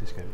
Det 0.00 0.08
skal 0.08 0.22
vi. 0.22 0.32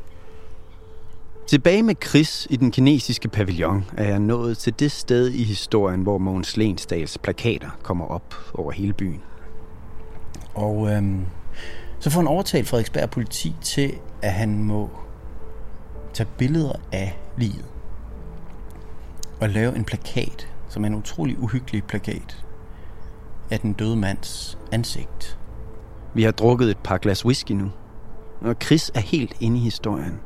Tilbage 1.46 1.82
med 1.82 1.94
Chris 2.06 2.46
i 2.50 2.56
den 2.56 2.70
kinesiske 2.70 3.28
pavillon 3.28 3.84
er 3.96 4.04
jeg 4.04 4.18
nået 4.18 4.58
til 4.58 4.78
det 4.78 4.92
sted 4.92 5.30
i 5.30 5.44
historien, 5.44 6.02
hvor 6.02 6.18
Mogens 6.18 6.56
Lensdals 6.56 7.18
plakater 7.18 7.70
kommer 7.82 8.04
op 8.04 8.34
over 8.54 8.72
hele 8.72 8.92
byen. 8.92 9.22
Og 10.54 10.90
øhm, 10.90 11.26
så 11.98 12.10
får 12.10 12.20
han 12.20 12.28
overtalt 12.28 12.68
Frederiksberg 12.68 13.10
politi 13.10 13.54
til, 13.62 13.94
at 14.22 14.32
han 14.32 14.64
må 14.64 14.90
tage 16.12 16.28
billeder 16.38 16.72
af 16.92 17.18
livet. 17.36 17.64
Og 19.40 19.48
lave 19.48 19.76
en 19.76 19.84
plakat, 19.84 20.48
som 20.68 20.84
er 20.84 20.86
en 20.86 20.94
utrolig 20.94 21.38
uhyggelig 21.38 21.84
plakat, 21.84 22.44
af 23.50 23.60
den 23.60 23.72
døde 23.72 23.96
mands 23.96 24.58
ansigt. 24.72 25.38
Vi 26.14 26.22
har 26.22 26.30
drukket 26.30 26.70
et 26.70 26.78
par 26.78 26.98
glas 26.98 27.24
whisky 27.24 27.52
nu, 27.52 27.70
og 28.40 28.56
Chris 28.62 28.90
er 28.94 29.00
helt 29.00 29.36
inde 29.40 29.56
i 29.56 29.60
historien. 29.60 30.20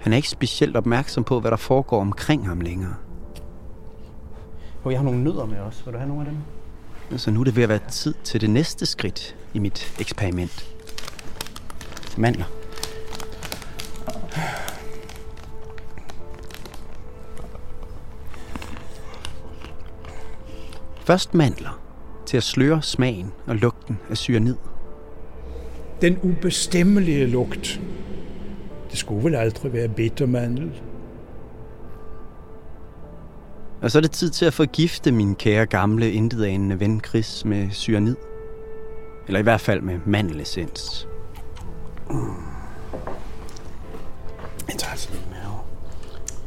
Han 0.00 0.12
er 0.12 0.16
ikke 0.16 0.28
specielt 0.28 0.76
opmærksom 0.76 1.24
på, 1.24 1.40
hvad 1.40 1.50
der 1.50 1.56
foregår 1.56 2.00
omkring 2.00 2.48
ham 2.48 2.60
længere. 2.60 2.94
Og 4.84 4.92
jeg 4.92 5.00
har 5.00 5.04
nogle 5.04 5.24
nødder 5.24 5.46
med 5.46 5.58
os. 5.58 5.82
Vil 5.86 5.92
du 5.92 5.98
have 5.98 6.08
nogle 6.08 6.26
af 6.26 6.32
dem? 6.32 7.18
Så 7.18 7.30
nu 7.30 7.40
er 7.40 7.44
det 7.44 7.56
ved 7.56 7.62
at 7.62 7.68
være 7.68 7.80
tid 7.90 8.14
til 8.24 8.40
det 8.40 8.50
næste 8.50 8.86
skridt 8.86 9.36
i 9.54 9.58
mit 9.58 9.96
eksperiment. 10.00 10.74
Mandler. 12.18 12.44
Først 21.04 21.34
mandler 21.34 21.80
til 22.26 22.36
at 22.36 22.42
sløre 22.42 22.82
smagen 22.82 23.32
og 23.46 23.56
lugten 23.56 23.98
af 24.10 24.16
cyanid. 24.16 24.56
Den 26.00 26.18
ubestemmelige 26.22 27.26
lugt. 27.26 27.80
Det 28.90 28.98
skulle 28.98 29.24
vel 29.24 29.34
aldrig 29.34 29.72
være 29.72 29.88
bittermandel. 29.88 30.82
Og 33.82 33.90
så 33.90 33.98
er 33.98 34.02
det 34.02 34.10
tid 34.10 34.30
til 34.30 34.44
at 34.44 34.52
forgifte 34.52 35.12
min 35.12 35.34
kære 35.34 35.66
gamle 35.66 36.12
intetanende 36.12 36.80
ven 36.80 37.00
Chris 37.08 37.44
med 37.44 37.70
cyanid. 37.70 38.16
Eller 39.26 39.40
i 39.40 39.42
hvert 39.42 39.60
fald 39.60 39.80
med 39.80 39.98
mandelessens. 40.06 41.08
sådan 44.98 45.20
en 45.20 45.30
mave. 45.30 45.58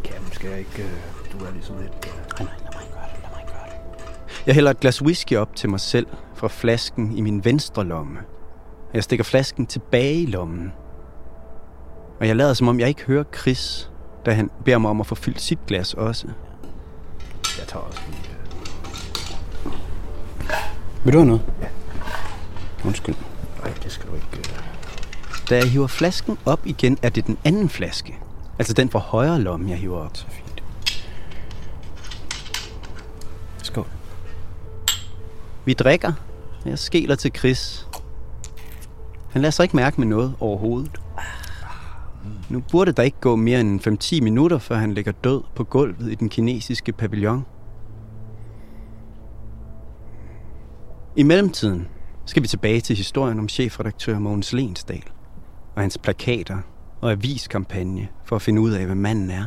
Kan 0.04 0.34
skal 0.34 0.50
jeg 0.50 0.60
ikke... 0.60 0.84
Øh, 0.84 1.40
du 1.40 1.46
er 1.46 1.52
ligesom 1.52 1.76
lidt... 1.78 1.92
Øh... 2.08 2.46
Nej, 2.46 2.48
nej, 2.48 2.58
lad 2.64 2.72
mig 2.74 2.88
gøre 2.94 3.04
det, 3.14 3.22
lad 3.22 3.30
mig 3.30 3.46
gøre 3.48 3.66
det. 3.66 4.44
Jeg 4.46 4.56
hælder 4.56 4.72
et 4.72 4.80
glas 4.80 5.02
whisky 5.02 5.36
op 5.38 5.56
til 5.56 5.70
mig 5.70 5.80
selv 5.80 6.08
fra 6.36 6.48
flasken 6.48 7.18
i 7.18 7.22
min 7.22 7.46
venstre 7.46 7.86
lomme. 7.86 8.20
Jeg 8.94 9.04
stikker 9.04 9.24
flasken 9.24 9.66
tilbage 9.66 10.22
i 10.22 10.26
lommen. 10.26 10.74
Og 12.20 12.28
jeg 12.28 12.36
lader 12.36 12.54
som 12.54 12.68
om 12.68 12.80
jeg 12.80 12.88
ikke 12.88 13.04
hører 13.04 13.24
Chris, 13.38 13.92
da 14.26 14.34
han 14.34 14.52
beder 14.66 14.78
mig 14.78 14.90
om 14.90 15.00
at 15.00 15.08
få 15.08 15.16
fyldt 15.16 15.42
sit 15.42 15.60
glas 15.68 15.94
også. 15.94 16.28
Jeg 17.60 17.68
tager 17.68 17.84
også 17.84 18.02
lige... 18.10 18.22
Vil 21.04 21.14
du 21.14 21.18
have 21.18 21.28
noget? 21.28 21.42
Ja. 21.62 21.68
Undskyld. 22.86 23.16
Nej, 23.64 23.74
det 23.84 23.92
skal 23.92 24.10
du 24.10 24.16
ikke... 24.16 24.28
Øh... 24.38 24.46
Da 25.50 25.56
jeg 25.56 25.70
hiver 25.70 25.88
flasken 25.88 26.38
op 26.46 26.60
igen, 26.66 26.98
er 27.02 27.10
det 27.10 27.28
den 27.28 27.38
anden 27.44 27.70
flaske. 27.70 28.20
Altså 28.60 28.74
den 28.74 28.90
fra 28.90 29.00
højre 29.00 29.42
lomme, 29.42 29.70
jeg 29.70 29.78
hiver 29.78 30.00
op. 30.00 30.18
Så 30.18 30.26
fint. 30.30 30.64
Skål. 33.64 33.88
Vi 35.66 35.74
drikker. 35.74 36.14
Jeg 36.66 36.80
skæler 36.80 37.16
til 37.16 37.32
Chris. 37.38 37.88
Han 39.32 39.42
lader 39.42 39.52
sig 39.52 39.64
ikke 39.64 39.76
mærke 39.76 40.02
med 40.02 40.08
noget 40.08 40.36
overhovedet. 40.40 41.02
Nu 42.50 42.64
burde 42.72 42.92
der 42.92 43.04
ikke 43.04 43.20
gå 43.22 43.36
mere 43.36 43.60
end 43.60 43.88
5-10 44.20 44.24
minutter, 44.24 44.58
før 44.58 44.76
han 44.76 44.94
ligger 44.94 45.12
død 45.12 45.42
på 45.56 45.64
gulvet 45.64 46.12
i 46.12 46.16
den 46.16 46.30
kinesiske 46.30 46.92
pavillon. 46.92 47.46
I 51.16 51.24
mellemtiden 51.24 51.88
skal 52.26 52.44
vi 52.44 52.48
tilbage 52.48 52.82
til 52.82 52.96
historien 52.96 53.40
om 53.40 53.50
chefredaktør 53.50 54.20
Mogens 54.20 54.54
Lensdal 54.54 55.04
og 55.76 55.82
hans 55.82 55.98
plakater 55.98 56.58
og 57.02 57.12
aviskampagne 57.12 58.08
for 58.26 58.36
at 58.36 58.42
finde 58.42 58.62
ud 58.62 58.72
af, 58.72 58.86
hvad 58.86 58.96
manden 58.96 59.32
er. 59.32 59.46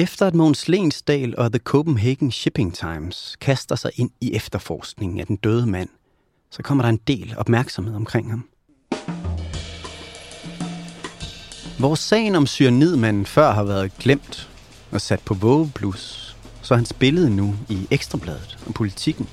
Efter 0.00 0.26
at 0.26 0.34
Mogens 0.34 0.68
Lensdal 0.68 1.34
og 1.38 1.52
The 1.52 1.58
Copenhagen 1.58 2.32
Shipping 2.32 2.74
Times 2.74 3.36
kaster 3.40 3.76
sig 3.76 3.90
ind 3.94 4.10
i 4.20 4.34
efterforskningen 4.34 5.20
af 5.20 5.26
den 5.26 5.36
døde 5.36 5.66
mand, 5.66 5.88
så 6.50 6.62
kommer 6.62 6.84
der 6.84 6.88
en 6.88 7.00
del 7.06 7.34
opmærksomhed 7.36 7.94
omkring 7.94 8.30
ham. 8.30 8.48
Hvor 11.78 11.94
sagen 11.94 12.34
om 12.34 12.46
cyanidmanden 12.46 13.26
før 13.26 13.52
har 13.52 13.62
været 13.62 13.98
glemt 13.98 14.48
og 14.90 15.00
sat 15.00 15.20
på 15.20 15.34
vågeblus, 15.34 16.36
så 16.62 16.74
er 16.74 16.76
hans 16.76 16.92
billede 16.92 17.30
nu 17.30 17.54
i 17.68 17.86
Ekstrabladet 17.90 18.58
og 18.66 18.74
Politikken. 18.74 19.28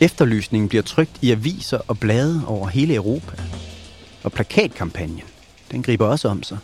Efterlysningen 0.00 0.68
bliver 0.68 0.82
trygt 0.82 1.22
i 1.22 1.30
aviser 1.30 1.78
og 1.88 1.98
blade 1.98 2.42
over 2.46 2.68
hele 2.68 2.94
Europa. 2.94 3.42
Og 4.22 4.32
plakatkampagnen, 4.32 5.22
den 5.70 5.82
griber 5.82 6.06
også 6.06 6.28
om 6.28 6.42
sig. 6.42 6.58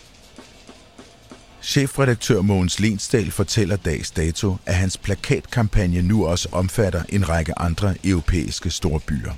Chefredaktør 1.66 2.42
Mogens 2.42 2.80
Lensdal 2.80 3.30
fortæller 3.30 3.76
dags 3.76 4.10
dato, 4.10 4.56
at 4.66 4.74
hans 4.74 4.96
plakatkampagne 4.96 6.02
nu 6.02 6.26
også 6.26 6.48
omfatter 6.52 7.02
en 7.08 7.28
række 7.28 7.58
andre 7.58 7.94
europæiske 8.04 8.70
store 8.70 9.00
byer. 9.00 9.32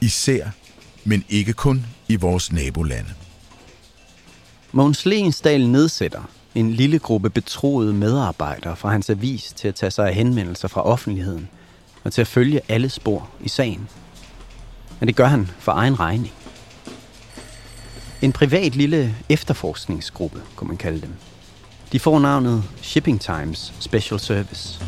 Især, 0.00 0.50
men 1.04 1.24
ikke 1.28 1.52
kun 1.52 1.86
i 2.08 2.16
vores 2.16 2.52
nabolande. 2.52 3.10
Mogens 4.72 5.06
Lensdal 5.06 5.68
nedsætter 5.68 6.22
en 6.54 6.70
lille 6.72 6.98
gruppe 6.98 7.30
betroede 7.30 7.92
medarbejdere 7.92 8.76
fra 8.76 8.90
hans 8.90 9.10
avis 9.10 9.52
til 9.56 9.68
at 9.68 9.74
tage 9.74 9.90
sig 9.90 10.08
af 10.08 10.14
henvendelser 10.14 10.68
fra 10.68 10.82
offentligheden 10.82 11.48
og 12.04 12.12
til 12.12 12.20
at 12.20 12.26
følge 12.26 12.60
alle 12.68 12.88
spor 12.88 13.30
i 13.40 13.48
sagen. 13.48 13.88
Men 15.00 15.06
det 15.06 15.16
gør 15.16 15.26
han 15.26 15.50
for 15.58 15.72
egen 15.72 16.00
regning. 16.00 16.32
En 18.22 18.32
privat 18.32 18.76
lille 18.76 19.14
efterforskningsgruppe, 19.28 20.42
kunne 20.56 20.68
man 20.68 20.76
kalde 20.76 21.00
dem. 21.00 21.14
De 21.92 22.00
får 22.00 22.18
navnet 22.18 22.64
Shipping 22.82 23.20
Times 23.20 23.72
Special 23.80 24.20
Service. 24.20 24.84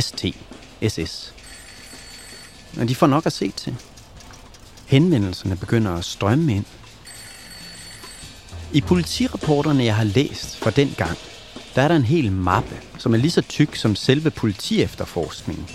STSS. 0.00 1.34
Og 2.80 2.88
de 2.88 2.94
får 2.94 3.06
nok 3.06 3.26
at 3.26 3.32
se 3.32 3.50
til. 3.50 3.76
Henvendelserne 4.86 5.56
begynder 5.56 5.94
at 5.94 6.04
strømme 6.04 6.54
ind. 6.56 6.64
I 8.72 8.80
politirapporterne, 8.80 9.84
jeg 9.84 9.96
har 9.96 10.04
læst 10.04 10.56
fra 10.56 10.70
den 10.70 10.94
gang, 10.96 11.18
der 11.74 11.82
er 11.82 11.88
der 11.88 11.96
en 11.96 12.02
hel 12.02 12.32
mappe, 12.32 12.76
som 12.98 13.14
er 13.14 13.18
lige 13.18 13.30
så 13.30 13.42
tyk 13.42 13.76
som 13.76 13.94
selve 13.96 14.30
politiefterforskningen. 14.30 15.66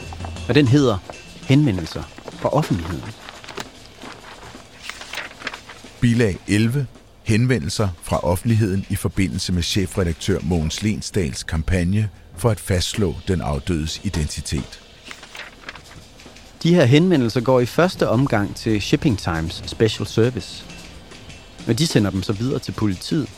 Og 0.48 0.56
den 0.56 0.68
hedder 0.68 0.98
Henvendelser 1.48 2.04
fra 2.40 2.50
offentligheden. 2.50 3.23
Bilag 6.04 6.38
11. 6.48 6.88
Henvendelser 7.24 7.88
fra 8.02 8.20
offentligheden 8.24 8.86
i 8.90 8.96
forbindelse 8.96 9.54
med 9.54 9.64
chefredaktør 9.64 10.40
Mogens 10.42 10.84
Lensdals 10.84 11.44
kampagne 11.44 12.10
for 12.38 12.50
at 12.50 12.60
fastslå 12.60 13.16
den 13.28 13.42
afdødes 13.42 14.02
identitet. 14.04 14.82
De 16.64 16.76
her 16.76 16.86
henvendelser 16.86 17.42
går 17.42 17.60
i 17.60 17.66
første 17.66 18.10
omgang 18.10 18.56
til 18.56 18.82
Shipping 18.82 19.20
Times 19.20 19.64
Special 19.66 20.08
Service. 20.08 20.66
Men 21.68 21.76
de 21.76 21.88
sender 21.88 22.12
dem 22.12 22.24
så 22.24 22.34
videre 22.34 22.60
til 22.60 22.72
politiet. 22.72 23.30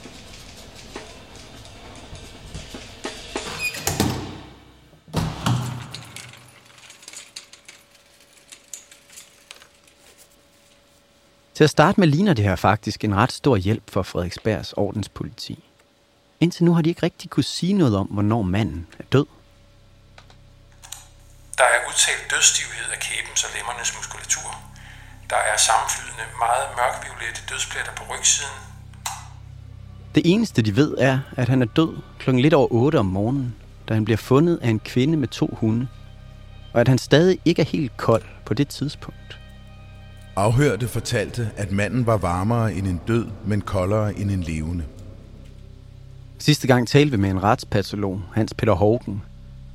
Til 11.55 11.63
at 11.63 11.69
starte 11.69 11.99
med 11.99 12.07
ligner 12.07 12.33
det 12.33 12.45
her 12.45 12.55
faktisk 12.55 13.03
en 13.03 13.15
ret 13.15 13.31
stor 13.31 13.55
hjælp 13.55 13.91
for 13.91 14.03
Frederiksbergs 14.03 14.73
ordenspoliti. 14.73 15.63
Indtil 16.39 16.65
nu 16.65 16.73
har 16.73 16.81
de 16.81 16.89
ikke 16.89 17.03
rigtig 17.03 17.29
kunne 17.29 17.43
sige 17.43 17.73
noget 17.73 17.95
om, 17.97 18.07
hvornår 18.07 18.41
manden 18.41 18.87
er 18.99 19.03
død. 19.11 19.25
Der 21.57 21.63
er 21.63 21.79
udtalt 21.89 22.31
dødsstivhed 22.31 22.91
af 22.93 22.99
kæbens 22.99 23.43
og 23.43 23.49
lemmernes 23.55 23.93
muskulatur. 23.97 24.49
Der 25.29 25.35
er 25.35 25.57
sammenflydende, 25.57 26.25
meget 26.39 26.65
mørkviolette 26.77 27.41
dødspletter 27.49 27.91
på 27.95 28.03
rygsiden. 28.13 28.59
Det 30.15 30.23
eneste, 30.25 30.61
de 30.61 30.75
ved, 30.75 30.97
er, 30.97 31.19
at 31.37 31.49
han 31.49 31.61
er 31.61 31.65
død 31.65 31.97
klokken 32.19 32.41
lidt 32.41 32.53
over 32.53 32.67
8 32.71 32.99
om 32.99 33.05
morgenen, 33.05 33.55
da 33.89 33.93
han 33.93 34.05
bliver 34.05 34.17
fundet 34.17 34.59
af 34.61 34.69
en 34.69 34.79
kvinde 34.79 35.17
med 35.17 35.27
to 35.27 35.57
hunde, 35.59 35.87
og 36.73 36.81
at 36.81 36.87
han 36.87 36.97
stadig 36.97 37.39
ikke 37.45 37.61
er 37.61 37.65
helt 37.65 37.97
kold 37.97 38.23
på 38.45 38.53
det 38.53 38.67
tidspunkt. 38.67 39.39
Afhørte 40.35 40.87
fortalte, 40.87 41.51
at 41.57 41.71
manden 41.71 42.05
var 42.05 42.17
varmere 42.17 42.73
end 42.73 42.87
en 42.87 43.01
død, 43.07 43.25
men 43.45 43.61
koldere 43.61 44.19
end 44.19 44.31
en 44.31 44.41
levende. 44.41 44.83
Sidste 46.37 46.67
gang 46.67 46.87
talte 46.87 47.11
vi 47.11 47.17
med 47.17 47.29
en 47.29 47.43
retspatolog, 47.43 48.21
Hans 48.33 48.53
Peter 48.53 48.73
Hågen, 48.73 49.21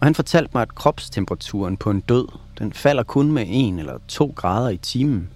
og 0.00 0.06
han 0.06 0.14
fortalte 0.14 0.50
mig, 0.54 0.62
at 0.62 0.74
kropstemperaturen 0.74 1.76
på 1.76 1.90
en 1.90 2.00
død, 2.00 2.28
den 2.58 2.72
falder 2.72 3.02
kun 3.02 3.32
med 3.32 3.46
1 3.48 3.78
eller 3.78 3.98
2 4.08 4.32
grader 4.36 4.68
i 4.68 4.76
timen, 4.76 5.28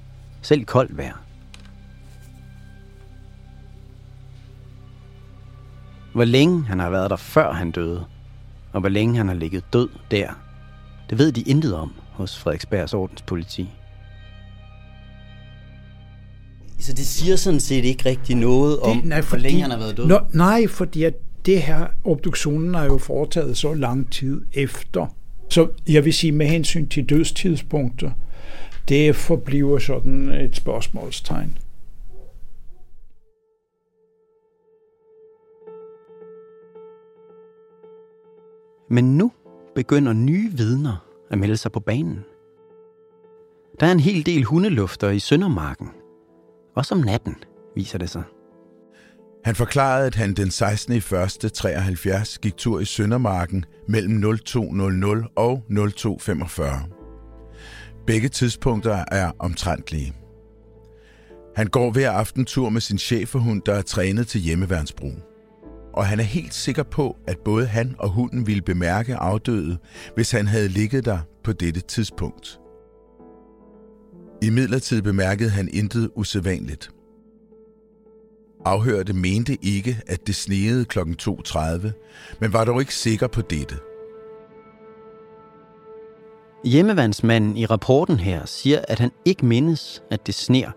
selv 0.42 0.64
koldt 0.64 0.96
vejr. 0.96 1.22
Hvor 6.12 6.24
længe 6.24 6.64
han 6.64 6.78
har 6.78 6.90
været 6.90 7.10
der 7.10 7.16
før 7.16 7.52
han 7.52 7.70
døde, 7.70 8.04
og 8.72 8.80
hvor 8.80 8.88
længe 8.88 9.16
han 9.16 9.28
har 9.28 9.34
ligget 9.34 9.72
død 9.72 9.88
der, 10.10 10.28
det 11.10 11.18
ved 11.18 11.32
de 11.32 11.42
intet 11.42 11.74
om 11.74 11.92
hos 12.12 12.38
Frederiksbergs 12.38 12.94
Ordens 12.94 13.22
politi. 13.22 13.70
Så 16.84 16.92
det 16.92 17.06
siger 17.06 17.36
sådan 17.36 17.60
set 17.60 17.84
ikke 17.84 18.08
rigtig 18.08 18.36
noget 18.36 18.80
om, 18.80 18.96
det, 18.96 19.04
nej, 19.04 19.22
fordi, 19.22 19.40
hvor 19.40 19.48
længe 19.48 19.62
han 19.62 19.70
har 19.70 19.78
været 19.78 19.96
død? 19.96 20.06
Nå, 20.06 20.20
nej, 20.32 20.66
fordi 20.66 21.02
at 21.02 21.14
det 21.46 21.62
her 21.62 21.86
obduktionen 22.04 22.74
er 22.74 22.84
jo 22.84 22.98
foretaget 22.98 23.56
så 23.56 23.74
lang 23.74 24.12
tid 24.12 24.42
efter. 24.52 25.06
Så 25.48 25.68
jeg 25.88 26.04
vil 26.04 26.12
sige, 26.12 26.32
med 26.32 26.46
hensyn 26.46 26.88
til 26.88 27.08
dødstidspunkter, 27.08 28.10
det 28.88 29.16
forbliver 29.16 29.78
sådan 29.78 30.32
et 30.32 30.56
spørgsmålstegn. 30.56 31.58
Men 38.90 39.18
nu 39.18 39.32
begynder 39.74 40.12
nye 40.12 40.50
vidner 40.52 41.06
at 41.30 41.38
melde 41.38 41.56
sig 41.56 41.72
på 41.72 41.80
banen. 41.80 42.18
Der 43.80 43.86
er 43.86 43.92
en 43.92 44.00
hel 44.00 44.26
del 44.26 44.44
hundelufter 44.44 45.10
i 45.10 45.18
Søndermarken. 45.18 45.88
Også 46.76 46.94
om 46.94 47.00
natten, 47.00 47.36
viser 47.74 47.98
det 47.98 48.10
sig. 48.10 48.22
Han 49.44 49.54
forklarede, 49.54 50.06
at 50.06 50.14
han 50.14 50.34
den 50.34 50.50
16. 50.50 50.94
i 50.94 50.96
1. 50.96 51.52
73 51.54 52.38
gik 52.38 52.56
tur 52.56 52.80
i 52.80 52.84
Søndermarken 52.84 53.64
mellem 53.88 54.38
0200 54.44 55.24
og 55.36 55.62
0245. 55.68 56.82
Begge 58.06 58.28
tidspunkter 58.28 59.04
er 59.12 59.32
omtrentlige. 59.38 60.14
Han 61.56 61.66
går 61.66 61.90
hver 61.90 62.10
aften 62.10 62.44
tur 62.44 62.68
med 62.68 62.80
sin 62.80 62.98
cheferhund, 62.98 63.62
der 63.66 63.74
er 63.74 63.82
trænet 63.82 64.26
til 64.26 64.40
hjemmeværnsbrug. 64.40 65.14
Og 65.92 66.06
han 66.06 66.20
er 66.20 66.24
helt 66.24 66.54
sikker 66.54 66.82
på, 66.82 67.16
at 67.26 67.38
både 67.44 67.66
han 67.66 67.94
og 67.98 68.08
hunden 68.08 68.46
ville 68.46 68.62
bemærke 68.62 69.16
afdøde, 69.16 69.78
hvis 70.14 70.30
han 70.30 70.46
havde 70.46 70.68
ligget 70.68 71.04
der 71.04 71.18
på 71.44 71.52
dette 71.52 71.80
tidspunkt. 71.80 72.60
I 74.44 74.50
midlertid 74.50 75.02
bemærkede 75.02 75.50
han 75.50 75.68
intet 75.72 76.10
usædvanligt. 76.14 76.90
Afhørte 78.64 79.12
mente 79.12 79.58
ikke, 79.62 80.00
at 80.06 80.26
det 80.26 80.34
sneede 80.34 80.84
kl. 80.84 80.98
2.30, 80.98 82.36
men 82.40 82.52
var 82.52 82.64
dog 82.64 82.80
ikke 82.80 82.94
sikker 82.94 83.26
på 83.26 83.40
dette. 83.40 83.74
Hjemmevandsmanden 86.64 87.56
i 87.56 87.66
rapporten 87.66 88.16
her 88.16 88.46
siger, 88.46 88.84
at 88.88 88.98
han 88.98 89.10
ikke 89.24 89.46
mindes, 89.46 90.02
at 90.10 90.26
det 90.26 90.34
sner 90.34 90.70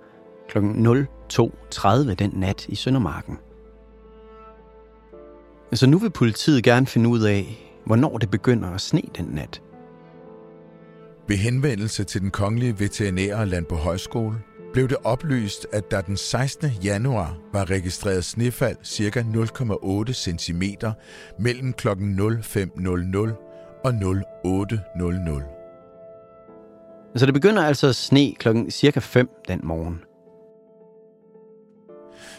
kl. 0.50 0.58
02.30 0.58 2.14
den 2.14 2.32
nat 2.36 2.66
i 2.70 2.76
Søndermarken. 2.76 3.38
Så 5.74 5.88
nu 5.88 5.98
vil 5.98 6.10
politiet 6.10 6.64
gerne 6.64 6.88
finde 6.88 7.10
ud 7.10 7.22
af, 7.22 7.72
hvornår 7.86 8.18
det 8.18 8.32
begynder 8.32 8.70
at 8.70 8.82
sne 8.82 9.02
den 9.18 9.26
nat. 9.26 9.62
Ved 11.28 11.38
henvendelse 11.38 12.04
til 12.04 12.22
den 12.22 12.32
kongelige 12.32 12.80
veterinære 12.80 13.46
Landbohøjskole 13.46 14.36
blev 14.74 14.90
det 14.90 14.98
oplyst, 15.04 15.68
at 15.74 15.92
der 15.92 16.02
den 16.02 16.18
16. 16.18 16.70
januar 16.84 17.38
var 17.54 17.70
registreret 17.70 18.26
snefald 18.26 18.78
ca. 18.86 19.22
0,8 19.22 20.14
cm 20.14 20.64
mellem 21.40 21.74
kl. 21.74 21.88
05.00 21.88 21.94
og 23.84 23.92
08.00. 23.92 25.58
Så 27.16 27.26
det 27.26 27.34
begynder 27.34 27.64
altså 27.64 27.88
at 27.88 27.96
sne 27.96 28.34
klokken 28.40 28.72
cirka 28.72 29.00
5 29.00 29.30
den 29.48 29.62
morgen. 29.64 30.00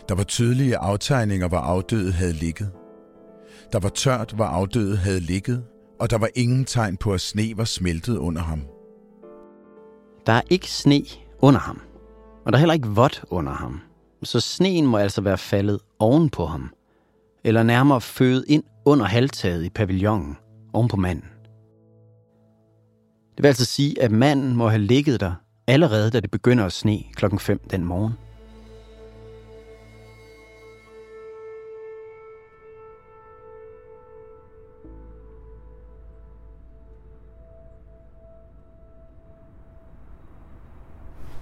Der 0.09 0.15
var 0.15 0.25
tydelige 0.25 0.77
aftegninger, 0.77 1.49
hvor 1.49 1.59
afdøde 1.59 2.13
havde 2.13 2.33
ligget. 2.33 2.71
Der 3.73 3.79
var 3.79 3.89
tørt, 3.89 4.33
hvor 4.33 4.45
afdøde 4.45 4.97
havde 4.97 5.21
ligget, 5.21 5.65
og 6.01 6.11
der 6.11 6.19
var 6.19 6.29
ingen 6.35 6.65
tegn 6.65 6.97
på, 6.97 7.13
at 7.13 7.21
sne 7.21 7.53
var 7.57 7.65
smeltet 7.65 8.17
under 8.17 8.43
ham. 8.43 8.63
Der 10.29 10.35
er 10.35 10.43
ikke 10.51 10.71
sne 10.71 11.03
under 11.39 11.61
ham, 11.61 11.81
og 12.47 12.53
der 12.53 12.57
er 12.57 12.61
heller 12.61 12.75
ikke 12.75 12.89
vådt 12.89 13.25
under 13.31 13.53
ham. 13.53 13.81
Så 14.23 14.41
sneen 14.41 14.87
må 14.87 14.97
altså 14.97 15.21
være 15.21 15.39
faldet 15.39 15.81
oven 15.99 16.31
på 16.31 16.47
ham, 16.47 16.71
eller 17.45 17.63
nærmere 17.63 18.01
fødet 18.01 18.45
ind 18.49 18.63
under 18.85 19.07
halvtaget 19.07 19.65
i 19.65 19.71
pavillonen 19.71 20.37
oven 20.73 20.89
på 20.89 20.97
manden. 20.97 21.25
Det 23.37 23.43
vil 23.43 23.49
altså 23.49 23.65
sige, 23.65 24.03
at 24.03 24.11
manden 24.11 24.57
må 24.57 24.69
have 24.69 24.83
ligget 24.83 25.21
der 25.21 25.33
allerede, 25.67 26.11
da 26.11 26.21
det 26.21 26.31
begynder 26.31 26.65
at 26.65 26.73
sne 26.73 27.03
klokken 27.15 27.39
5 27.39 27.61
den 27.71 27.85
morgen. 27.85 28.13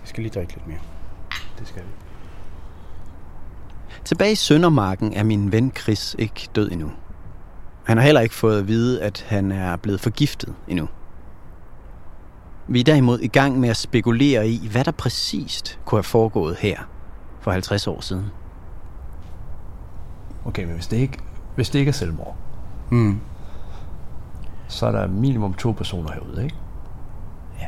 Jeg 0.07 0.09
skal 0.09 0.23
lige 0.23 0.33
drikke 0.35 0.55
lidt 0.55 0.67
mere. 0.67 0.79
Det 1.59 1.69
skal 1.69 1.83
vi. 1.83 1.89
Tilbage 4.05 4.33
i 4.33 4.35
Søndermarken 4.35 5.13
er 5.13 5.23
min 5.25 5.53
ven 5.53 5.73
Chris 5.81 6.17
ikke 6.19 6.49
død 6.55 6.71
endnu. 6.73 6.91
Han 7.85 7.97
har 7.97 8.05
heller 8.05 8.21
ikke 8.21 8.35
fået 8.35 8.59
at 8.59 8.69
vide, 8.69 9.03
at 9.03 9.27
han 9.29 9.53
er 9.53 9.77
blevet 9.77 10.01
forgiftet 10.01 10.55
endnu. 10.69 10.89
Vi 12.69 12.81
er 12.81 12.85
derimod 12.85 13.19
i 13.21 13.27
gang 13.29 13.61
med 13.61 13.69
at 13.69 13.77
spekulere 13.77 14.49
i, 14.49 14.69
hvad 14.73 14.85
der 14.85 14.91
præcist 14.91 15.79
kunne 15.85 15.97
have 15.99 16.03
foregået 16.05 16.57
her 16.57 16.81
for 17.41 17.51
50 17.51 17.87
år 17.87 18.01
siden. 18.01 18.27
Okay, 20.45 20.65
men 20.65 20.75
hvis 20.75 20.87
det 20.87 20.97
ikke, 20.97 21.19
hvis 21.55 21.71
det 21.71 21.79
ikke 21.79 21.89
er 21.89 21.93
selvmord, 21.93 22.37
Mm. 22.91 23.21
så 24.69 24.87
er 24.87 24.91
der 24.93 25.07
minimum 25.07 25.55
to 25.55 25.73
personer 25.73 26.13
herude, 26.13 26.45
ikke? 26.45 26.57
Ja. 27.61 27.67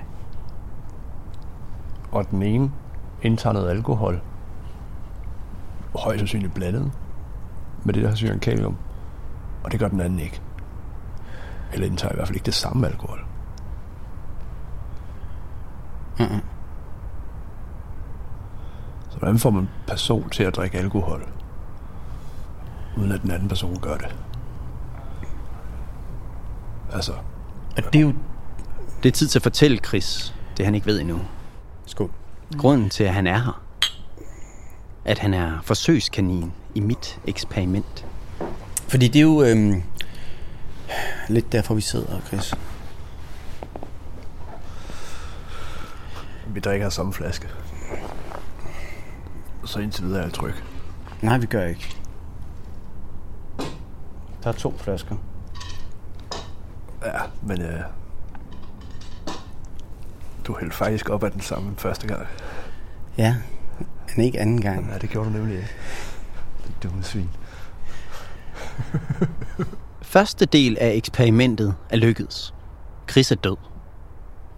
Og 2.12 2.30
den 2.30 2.42
ene 2.42 2.72
indtager 3.22 3.52
noget 3.52 3.70
alkohol, 3.70 4.20
højst 5.94 6.18
sandsynligt 6.18 6.54
blandet 6.54 6.92
med 7.84 7.94
det, 7.94 8.02
der 8.02 8.08
har 8.08 8.16
syrenkalium, 8.16 8.76
og 9.64 9.72
det 9.72 9.80
gør 9.80 9.88
den 9.88 10.00
anden 10.00 10.18
ikke. 10.18 10.40
Eller 11.72 11.86
indtager 11.86 12.12
i 12.12 12.16
hvert 12.16 12.28
fald 12.28 12.36
ikke 12.36 12.46
det 12.46 12.54
samme 12.54 12.86
alkohol. 12.86 13.24
Mm-mm. 16.18 16.40
Så 19.10 19.18
hvordan 19.18 19.38
får 19.38 19.50
man 19.50 19.62
en 19.62 19.70
person 19.86 20.30
til 20.30 20.44
at 20.44 20.56
drikke 20.56 20.78
alkohol, 20.78 21.28
uden 22.96 23.12
at 23.12 23.22
den 23.22 23.30
anden 23.30 23.48
person 23.48 23.80
gør 23.80 23.96
det? 23.96 24.16
Altså, 26.92 27.12
Og 27.76 27.92
det 27.92 27.94
er 27.94 28.02
jo... 28.02 28.12
Det 29.02 29.08
er 29.08 29.12
tid 29.12 29.26
til 29.28 29.38
at 29.38 29.42
fortælle 29.42 29.78
Chris, 29.78 30.34
det 30.56 30.64
han 30.64 30.74
ikke 30.74 30.86
ved 30.86 31.00
endnu. 31.00 31.20
Skål. 31.88 32.10
Grunden 32.58 32.90
til, 32.90 33.04
at 33.04 33.14
han 33.14 33.26
er 33.26 33.38
her. 33.38 33.62
At 35.04 35.18
han 35.18 35.34
er 35.34 35.58
forsøgskanin 35.62 36.52
i 36.74 36.80
mit 36.80 37.20
eksperiment. 37.26 38.06
Fordi 38.88 39.08
det 39.08 39.18
er 39.18 39.22
jo 39.22 39.42
øhm, 39.42 39.82
lidt 41.28 41.52
derfor, 41.52 41.74
vi 41.74 41.80
sidder, 41.80 42.20
Chris. 42.26 42.54
vi 46.58 46.60
drikker 46.60 46.88
samme 46.88 47.12
flaske. 47.12 47.48
Så 49.64 49.80
indtil 49.80 50.04
videre 50.04 50.20
er 50.20 50.24
jeg 50.24 50.32
tryg. 50.32 50.54
Nej, 51.22 51.38
vi 51.38 51.46
gør 51.46 51.64
ikke. 51.64 51.96
Der 54.42 54.48
er 54.48 54.52
to 54.52 54.74
flasker. 54.78 55.16
Ja, 57.04 57.20
men 57.42 57.60
øh, 57.60 57.80
du 60.48 60.56
hældte 60.60 60.76
faktisk 60.76 61.10
op 61.10 61.24
af 61.24 61.32
den 61.32 61.40
samme 61.40 61.74
første 61.76 62.06
gang. 62.06 62.26
Ja, 63.18 63.36
men 64.16 64.24
ikke 64.24 64.40
anden 64.40 64.60
gang. 64.60 64.90
Ja, 64.92 64.98
det 64.98 65.10
gjorde 65.10 65.30
du 65.30 65.34
nemlig 65.34 65.56
ikke. 65.56 65.70
Det 66.66 66.82
dumme 66.82 67.02
svin. 67.02 67.30
Første 70.02 70.46
del 70.46 70.78
af 70.80 70.92
eksperimentet 70.94 71.74
er 71.90 71.96
lykkedes. 71.96 72.54
Chris 73.10 73.30
er 73.32 73.36
død. 73.36 73.56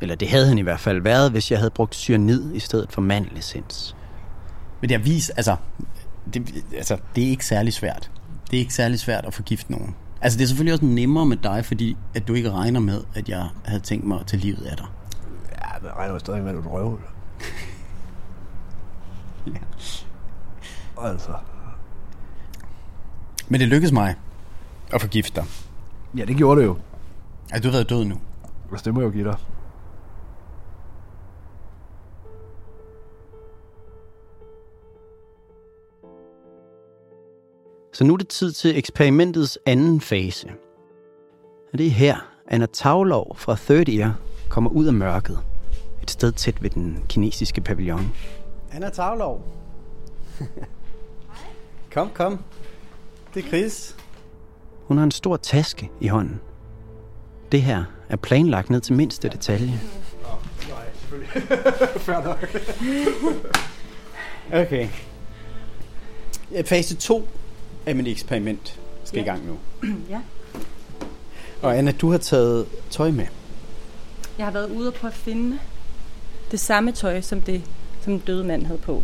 Eller 0.01 0.15
det 0.15 0.29
havde 0.29 0.47
han 0.49 0.59
i 0.59 0.63
hvert 0.63 0.81
fald 0.81 1.03
været, 1.03 1.31
hvis 1.31 1.51
jeg 1.51 1.59
havde 1.59 1.71
brugt 1.71 1.95
cyanid 1.95 2.55
i 2.55 2.59
stedet 2.59 2.93
for 2.93 3.01
mandelessens. 3.01 3.97
Men 4.81 4.89
det 4.89 4.97
har 4.97 5.05
vist, 5.05 5.31
altså 5.37 5.57
det, 6.35 6.65
altså, 6.77 6.99
det 7.17 7.25
er 7.25 7.29
ikke 7.29 7.47
særlig 7.47 7.73
svært. 7.73 8.11
Det 8.51 8.57
er 8.57 8.61
ikke 8.61 8.75
særlig 8.75 9.01
svært 9.01 9.25
at 9.25 9.35
forgifte 9.35 9.73
nogen. 9.73 9.95
Altså, 10.21 10.39
det 10.39 10.45
er 10.45 10.49
selvfølgelig 10.49 10.73
også 10.73 10.85
nemmere 10.85 11.27
med 11.27 11.37
dig, 11.37 11.65
fordi 11.65 11.97
at 12.15 12.29
du 12.29 12.35
ikke 12.35 12.51
regner 12.51 12.81
med, 12.81 13.03
at 13.15 13.29
jeg 13.29 13.49
havde 13.65 13.81
tænkt 13.81 14.07
mig 14.07 14.21
at 14.21 14.27
tage 14.27 14.41
livet 14.41 14.67
af 14.67 14.77
dig. 14.77 14.87
Jeg 15.85 15.93
regner 15.97 16.13
jo 16.13 16.19
stadig 16.19 16.43
med, 16.43 16.51
at 16.51 16.65
du 16.65 16.69
er 16.69 16.73
røvhul. 16.73 17.01
Ja. 19.47 19.59
Altså, 21.09 21.33
Men 23.49 23.61
det 23.61 23.69
lykkedes 23.69 23.93
mig 23.93 24.15
at 24.93 25.01
forgifte 25.01 25.41
dig. 25.41 25.45
ja, 26.17 26.25
det 26.25 26.37
gjorde 26.37 26.61
det 26.61 26.67
jo. 26.67 26.77
Altså, 27.53 27.63
du 27.63 27.69
har 27.73 27.79
været 27.79 27.91
død 27.91 28.05
nu. 28.05 28.21
Altså, 28.71 28.85
det 28.85 28.95
må 28.95 29.01
jeg 29.01 29.07
jo 29.07 29.13
give 29.13 29.25
dig. 29.25 29.37
Så 37.93 38.05
nu 38.05 38.13
er 38.13 38.17
det 38.17 38.29
tid 38.29 38.53
til 38.53 38.79
eksperimentets 38.79 39.59
anden 39.67 40.01
fase. 40.01 40.49
Og 41.73 41.79
det 41.79 41.87
er 41.87 41.91
her, 41.91 42.17
Anna 42.49 42.67
Tavlov 42.67 43.37
fra 43.37 43.55
Third 43.57 43.89
Ear 43.89 44.19
kommer 44.49 44.71
ud 44.71 44.87
af 44.87 44.93
mørket. 44.93 45.39
Et 46.11 46.13
sted 46.13 46.33
tæt 46.33 46.63
ved 46.63 46.71
den 46.71 47.05
kinesiske 47.09 47.61
pavillon. 47.61 48.13
Anna 48.73 48.91
Tavlov. 48.91 49.45
kom, 51.93 52.11
kom. 52.15 52.39
Det 53.35 53.45
er 53.45 53.49
Chris. 53.49 53.97
Hun 54.85 54.97
har 54.97 55.05
en 55.05 55.11
stor 55.11 55.37
taske 55.37 55.91
i 56.01 56.07
hånden. 56.09 56.41
Det 57.53 57.63
her 57.63 57.85
er 58.09 58.17
planlagt 58.17 58.71
ned 58.71 58.81
til 58.81 58.95
mindste 58.95 59.29
detalje. 59.29 59.81
Okay. 64.53 64.89
Ja, 66.53 66.63
Fase 66.63 66.97
2 66.97 67.29
af 67.87 67.97
mit 67.97 68.09
eksperiment 68.09 68.81
skal 69.05 69.19
ja. 69.19 69.25
i 69.25 69.27
gang 69.27 69.47
nu. 69.47 69.59
Ja. 70.11 70.21
Og 71.63 71.79
Anna, 71.79 71.93
du 71.93 72.11
har 72.11 72.19
taget 72.19 72.67
tøj 72.91 73.11
med. 73.11 73.27
Jeg 74.39 74.47
har 74.47 74.53
været 74.53 74.71
ude 74.71 74.93
på 74.93 75.07
at 75.07 75.15
finde 75.15 75.59
det 76.51 76.61
samme 76.61 76.93
tøj, 76.93 77.21
som 77.21 77.41
det 77.41 77.63
som 78.01 78.13
den 78.13 78.23
døde 78.27 78.45
mand 78.45 78.67
havde 78.67 78.79
på. 78.79 79.03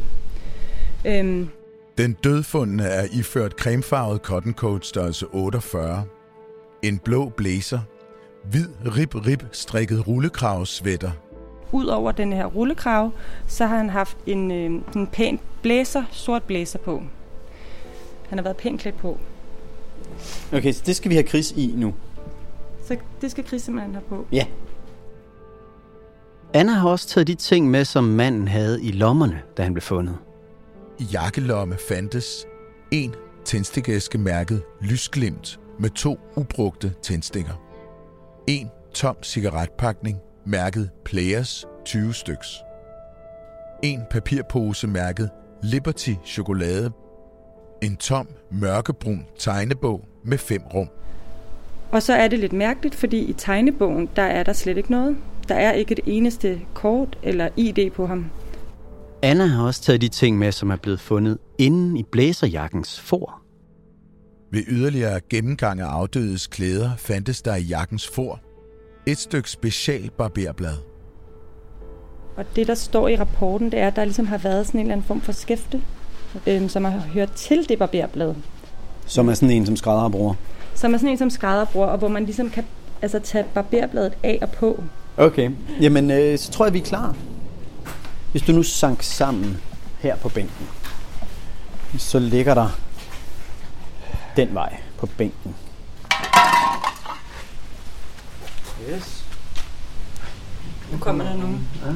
Øhm, 1.05 1.49
Den 1.99 2.13
dødfundne 2.13 2.85
er 2.85 3.07
iført 3.13 3.53
cremefarvet 3.53 4.21
cotton 4.21 4.53
coat 4.53 4.87
størrelse 4.87 5.27
48, 5.27 6.05
en 6.83 6.99
blå 6.99 7.29
blazer, 7.29 7.81
hvid 8.45 8.69
rib-rib 8.87 9.45
strikket 9.53 10.07
rullekravsvætter 10.09 11.11
ud 11.73 11.87
over 11.87 12.13
den 12.13 12.33
her 12.33 12.47
rullekrav, 12.47 13.11
så 13.47 13.67
har 13.67 13.77
han 13.77 13.91
haft 13.91 14.17
en, 14.27 14.51
øh, 14.51 14.83
en 14.97 15.07
pæn 15.07 15.41
blæser, 15.63 16.05
sort 16.11 16.43
blæser 16.43 16.79
på. 16.79 17.03
Han 18.29 18.39
har 18.39 18.43
været 18.43 18.57
pænt 18.57 18.81
klædt 18.81 18.97
på. 18.97 19.19
Okay, 20.53 20.73
så 20.73 20.83
det 20.87 20.97
skal 20.97 21.11
vi 21.11 21.15
have 21.15 21.27
Chris 21.27 21.53
i 21.53 21.75
nu. 21.77 21.95
Så 22.87 22.97
det 23.21 23.31
skal 23.31 23.47
Chris 23.47 23.63
simpelthen 23.63 23.95
have 23.95 24.05
på. 24.09 24.27
Ja. 24.33 24.47
Anna 26.57 26.73
har 26.73 26.89
også 26.89 27.09
taget 27.09 27.27
de 27.27 27.35
ting 27.35 27.71
med, 27.71 27.85
som 27.85 28.05
manden 28.05 28.49
havde 28.49 28.83
i 28.83 28.93
lommerne, 28.93 29.43
da 29.57 29.63
han 29.63 29.75
blev 29.75 29.83
fundet. 29.83 30.17
I 30.99 31.05
jakkelomme 31.13 31.77
fandtes 31.89 32.47
en 32.91 33.15
tændstikæske 33.45 34.19
mærket 34.19 34.63
lysglimt 34.81 35.61
med 35.79 35.91
to 35.91 36.19
ubrugte 36.37 36.93
tændstikker. 37.03 37.53
En 38.47 38.71
tom 38.95 39.17
cigaretpakning 39.23 40.19
mærket 40.47 40.91
Players 41.05 41.67
20 41.85 42.15
styks. 42.15 42.47
En 43.83 44.01
papirpose 44.11 44.87
mærket 44.87 45.31
Liberty 45.63 46.13
chokolade. 46.25 46.91
En 47.83 47.97
tom 47.97 48.29
mørkebrun 48.51 49.27
tegnebog 49.39 50.05
med 50.25 50.39
fem 50.39 50.63
rum. 50.75 50.89
Og 51.91 52.03
så 52.03 52.13
er 52.15 52.29
det 52.29 52.39
lidt 52.39 52.53
mærkeligt, 52.53 52.95
fordi 52.95 53.19
i 53.19 53.33
tegnebogen, 53.33 54.09
der 54.17 54.23
er 54.23 54.43
der 54.43 54.53
slet 54.53 54.77
ikke 54.77 54.91
noget. 54.91 55.17
Der 55.49 55.55
er 55.55 55.73
ikke 55.73 55.93
et 55.93 56.01
eneste 56.07 56.61
kort 56.75 57.19
eller 57.23 57.49
ID 57.57 57.91
på 57.91 58.07
ham. 58.07 58.27
Anna 59.23 59.47
har 59.47 59.67
også 59.67 59.83
taget 59.83 60.01
de 60.01 60.09
ting 60.09 60.39
med, 60.39 60.53
som 60.53 60.71
er 60.71 60.77
blevet 60.77 61.01
fundet 61.01 61.39
inde 61.59 62.01
i 62.01 62.03
blæserjakkens 62.03 63.01
for. 63.01 63.43
Ved 64.53 64.63
yderligere 64.69 65.21
gennemgang 65.31 65.81
af 65.81 65.87
afdødes 65.87 66.47
klæder 66.47 66.91
fandtes 66.99 67.43
der 67.43 67.57
i 67.57 67.63
jakkens 67.63 68.09
for 68.09 68.41
et 69.07 69.19
stykke 69.19 69.51
special 69.51 70.11
barberblad. 70.19 70.77
Og 72.37 72.45
det, 72.57 72.67
der 72.67 72.75
står 72.75 73.09
i 73.09 73.17
rapporten, 73.17 73.71
det 73.71 73.79
er, 73.79 73.87
at 73.87 73.97
der 73.97 74.05
ligesom 74.05 74.27
har 74.27 74.39
været 74.39 74.67
sådan 74.67 74.81
en 74.81 74.87
eller 74.87 74.93
anden 74.93 75.07
form 75.07 75.21
for 75.21 75.33
skæfte, 75.33 75.83
øhm, 76.47 76.69
som 76.69 76.85
har 76.85 76.99
hørt 76.99 77.33
til 77.33 77.69
det 77.69 77.79
barberblad. 77.79 78.35
Som 79.07 79.29
er 79.29 79.35
sådan 79.35 79.51
en, 79.51 79.67
som 79.67 79.77
skrædder 79.77 80.09
bruger. 80.09 80.35
Som 80.75 80.95
er 80.95 80.99
sådan 80.99 81.11
en, 81.11 81.19
som 81.19 81.31
skrædder 81.31 81.65
bruger, 81.65 81.87
og 81.87 81.99
hvor 81.99 82.09
man 82.09 82.25
ligesom 82.25 82.51
kan 82.51 82.65
altså, 83.03 83.19
tage 83.19 83.45
barberbladet 83.55 84.13
af 84.23 84.39
og 84.43 84.51
på. 84.51 84.85
Okay, 85.19 85.51
jamen 85.81 86.11
øh, 86.11 86.39
så 86.39 86.53
tror 86.53 86.65
jeg, 86.65 86.75
vi 86.75 86.79
er 86.79 86.85
klar. 86.85 87.15
Hvis 88.31 88.43
du 88.43 88.53
nu 88.53 88.63
sank 88.63 89.03
sammen 89.03 89.61
her 89.99 90.17
på 90.17 90.29
bænken, 90.29 90.69
så 91.99 92.19
ligger 92.19 92.55
der 92.55 92.69
den 94.37 94.55
vej 94.55 94.77
på 94.99 95.07
bænken. 95.07 95.55
Yes. 98.91 99.25
Nu 100.93 100.99
kommer 100.99 101.25
der 101.25 101.37
nogen. 101.37 101.69
Ja. 101.85 101.93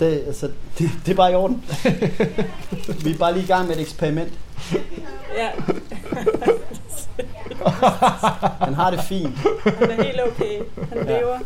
Det, 0.00 0.22
altså, 0.26 0.50
det, 0.78 0.90
det 1.06 1.12
er 1.12 1.16
bare 1.16 1.32
i 1.32 1.34
orden. 1.34 1.64
vi 3.04 3.10
er 3.10 3.18
bare 3.18 3.32
lige 3.32 3.44
i 3.44 3.46
gang 3.46 3.68
med 3.68 3.76
et 3.76 3.82
eksperiment. 3.82 4.32
Ja. 5.36 5.50
Han 8.64 8.74
har 8.74 8.90
det 8.90 9.00
fint. 9.08 9.36
Han 9.64 9.90
er 9.90 10.02
helt 10.04 10.20
okay. 10.20 10.60
Han 10.88 11.06
lever. 11.06 11.38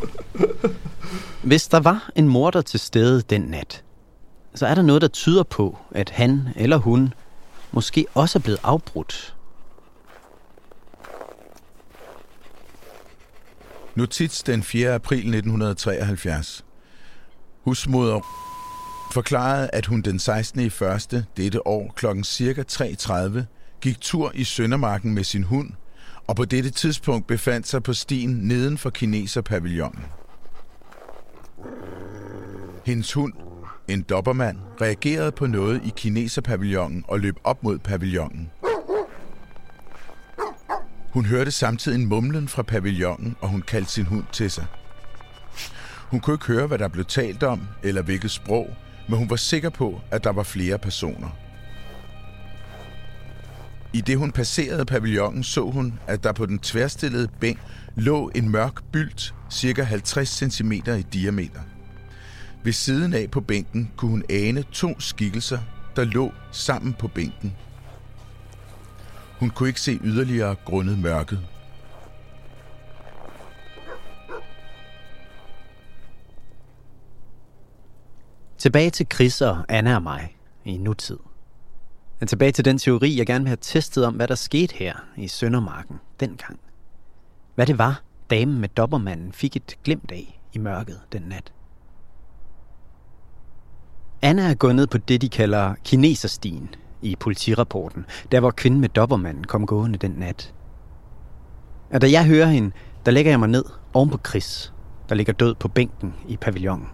Hvis 1.43 1.67
der 1.67 1.79
var 1.79 2.09
en 2.15 2.27
morder 2.27 2.61
til 2.61 2.79
stede 2.79 3.21
den 3.21 3.41
nat, 3.41 3.83
så 4.55 4.67
er 4.67 4.75
der 4.75 4.81
noget, 4.81 5.01
der 5.01 5.07
tyder 5.07 5.43
på, 5.43 5.77
at 5.91 6.09
han 6.09 6.47
eller 6.55 6.77
hun 6.77 7.13
måske 7.71 8.05
også 8.13 8.39
er 8.39 8.41
blevet 8.41 8.59
afbrudt. 8.63 9.35
Notits 13.95 14.43
den 14.43 14.63
4. 14.63 14.93
april 14.93 15.17
1973. 15.17 16.65
Husmoder 17.61 18.19
forklarede, 19.11 19.69
at 19.73 19.85
hun 19.85 20.01
den 20.01 20.19
16. 20.19 20.59
i 20.59 20.69
første 20.69 21.25
dette 21.37 21.67
år 21.67 21.93
klokken 21.95 22.23
cirka 22.23 22.63
3.30 22.71 23.39
gik 23.81 24.01
tur 24.01 24.31
i 24.35 24.43
Søndermarken 24.43 25.13
med 25.13 25.23
sin 25.23 25.43
hund, 25.43 25.71
og 26.27 26.35
på 26.35 26.45
dette 26.45 26.69
tidspunkt 26.69 27.27
befandt 27.27 27.67
sig 27.67 27.83
på 27.83 27.93
stien 27.93 28.29
neden 28.29 28.77
for 28.77 28.89
kineserpavillonen. 28.89 30.05
Hendes 32.85 33.13
hund, 33.13 33.33
en 33.87 34.01
dobbermand, 34.01 34.57
reagerede 34.81 35.31
på 35.31 35.47
noget 35.47 35.81
i 35.85 35.93
kineserpavillonen 35.95 37.03
og 37.07 37.19
løb 37.19 37.35
op 37.43 37.63
mod 37.63 37.79
pavillonen. 37.79 38.51
Hun 41.13 41.25
hørte 41.25 41.51
samtidig 41.51 41.99
en 41.99 42.05
mumlen 42.05 42.47
fra 42.47 42.63
pavillonen, 42.63 43.35
og 43.41 43.49
hun 43.49 43.61
kaldte 43.61 43.91
sin 43.91 44.05
hund 44.05 44.23
til 44.31 44.51
sig. 44.51 44.65
Hun 46.11 46.19
kunne 46.19 46.33
ikke 46.33 46.45
høre, 46.45 46.67
hvad 46.67 46.77
der 46.77 46.87
blev 46.87 47.05
talt 47.05 47.43
om, 47.43 47.61
eller 47.83 48.01
hvilket 48.01 48.31
sprog, 48.31 48.69
men 49.09 49.17
hun 49.17 49.29
var 49.29 49.35
sikker 49.35 49.69
på, 49.69 50.01
at 50.11 50.23
der 50.23 50.31
var 50.31 50.43
flere 50.43 50.77
personer. 50.77 51.29
I 53.95 54.01
det 54.01 54.17
hun 54.17 54.31
passerede 54.31 54.85
pavillonen, 54.85 55.43
så 55.43 55.69
hun, 55.69 55.99
at 56.07 56.23
der 56.23 56.31
på 56.31 56.45
den 56.45 56.59
tværstillede 56.59 57.27
bænk 57.39 57.59
lå 57.95 58.31
en 58.35 58.49
mørk 58.49 58.83
bylt, 58.91 59.35
cirka 59.51 59.83
50 59.83 60.29
cm 60.29 60.71
i 60.71 61.01
diameter. 61.13 61.59
Ved 62.63 62.73
siden 62.73 63.13
af 63.13 63.31
på 63.31 63.41
bænken 63.41 63.91
kunne 63.97 64.11
hun 64.11 64.23
ane 64.29 64.63
to 64.63 64.99
skikkelser, 64.99 65.59
der 65.95 66.03
lå 66.03 66.31
sammen 66.51 66.93
på 66.93 67.07
bænken. 67.07 67.55
Hun 69.39 69.49
kunne 69.49 69.69
ikke 69.69 69.81
se 69.81 69.99
yderligere 70.03 70.55
grundet 70.65 70.99
mørket. 70.99 71.39
Tilbage 78.57 78.89
til 78.89 79.07
Chris 79.13 79.41
og 79.41 79.65
Anna 79.69 79.95
og 79.95 80.03
mig 80.03 80.37
i 80.65 80.77
nutid. 80.77 81.17
Men 82.19 82.27
tilbage 82.27 82.51
til 82.51 82.65
den 82.65 82.77
teori, 82.77 83.17
jeg 83.17 83.25
gerne 83.25 83.43
vil 83.43 83.49
have 83.49 83.57
testet 83.61 84.05
om, 84.05 84.13
hvad 84.13 84.27
der 84.27 84.35
skete 84.35 84.75
her 84.75 84.93
i 85.17 85.27
Søndermarken 85.27 85.95
dengang. 86.19 86.59
Hvad 87.55 87.65
det 87.65 87.77
var, 87.77 88.01
damen 88.29 88.59
med 88.59 88.69
dobbermanden 88.69 89.31
fik 89.31 89.55
et 89.55 89.75
glimt 89.83 90.11
af 90.11 90.41
i 90.53 90.57
mørket 90.57 91.01
den 91.11 91.21
nat. 91.21 91.53
Anna 94.21 94.49
er 94.49 94.53
gået 94.53 94.75
ned 94.75 94.87
på 94.87 94.97
det, 94.97 95.21
de 95.21 95.29
kalder 95.29 95.75
kineserstien 95.83 96.75
i 97.01 97.15
politirapporten, 97.15 98.05
der 98.31 98.39
hvor 98.39 98.51
kvinden 98.51 98.81
med 98.81 98.89
dobbermanden 98.89 99.43
kom 99.43 99.65
gående 99.65 99.97
den 99.97 100.11
nat. 100.11 100.53
Og 101.93 102.01
da 102.01 102.11
jeg 102.11 102.25
hører 102.25 102.47
hende, 102.47 102.71
der 103.05 103.11
lægger 103.11 103.31
jeg 103.31 103.39
mig 103.39 103.49
ned 103.49 103.65
oven 103.93 104.09
på 104.09 104.19
Chris, 104.27 104.73
der 105.09 105.15
ligger 105.15 105.33
død 105.33 105.55
på 105.55 105.67
bænken 105.67 106.13
i 106.27 106.37
pavillonen. 106.37 106.87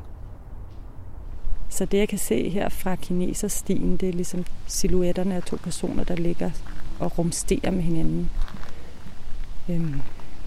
Så 1.71 1.86
det, 1.86 1.97
jeg 1.97 2.10
kan 2.10 2.17
se 2.17 2.49
her 2.49 2.69
fra 2.69 2.95
kineserstien, 2.95 3.97
det 3.97 4.10
er 4.10 4.13
ligesom 4.13 4.45
silhuetterne 4.67 5.36
af 5.36 5.43
to 5.43 5.55
personer, 5.63 6.03
der 6.03 6.15
ligger 6.15 6.51
og 6.99 7.17
rumsterer 7.17 7.71
med 7.71 7.84
hinanden. 7.84 8.29
Øhm, 9.69 10.01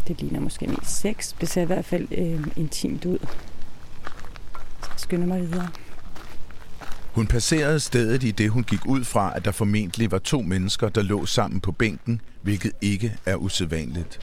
det 0.09 0.21
ligner 0.21 0.41
måske 0.41 0.67
mest 0.67 1.01
sex. 1.01 1.35
Det 1.41 1.49
ser 1.49 1.63
i 1.63 1.65
hvert 1.65 1.85
fald 1.85 2.09
øhm, 2.11 2.53
intimt 2.57 3.05
ud. 3.05 3.19
Så 4.83 4.89
jeg 4.91 4.99
skynder 5.01 5.27
mig 5.27 5.41
videre. 5.41 5.69
Hun 7.13 7.27
passerede 7.27 7.81
stedet 7.81 8.23
i 8.23 8.31
det, 8.31 8.51
hun 8.51 8.65
gik 8.65 8.87
ud 8.87 9.05
fra, 9.05 9.37
at 9.37 9.45
der 9.45 9.53
formentlig 9.53 10.11
var 10.11 10.19
to 10.19 10.43
mennesker, 10.43 10.89
der 10.89 11.03
lå 11.03 11.27
sammen 11.27 11.61
på 11.61 11.73
bænken, 11.73 12.21
hvilket 12.43 12.73
ikke 12.81 13.17
er 13.27 13.37
usædvanligt. 13.37 14.21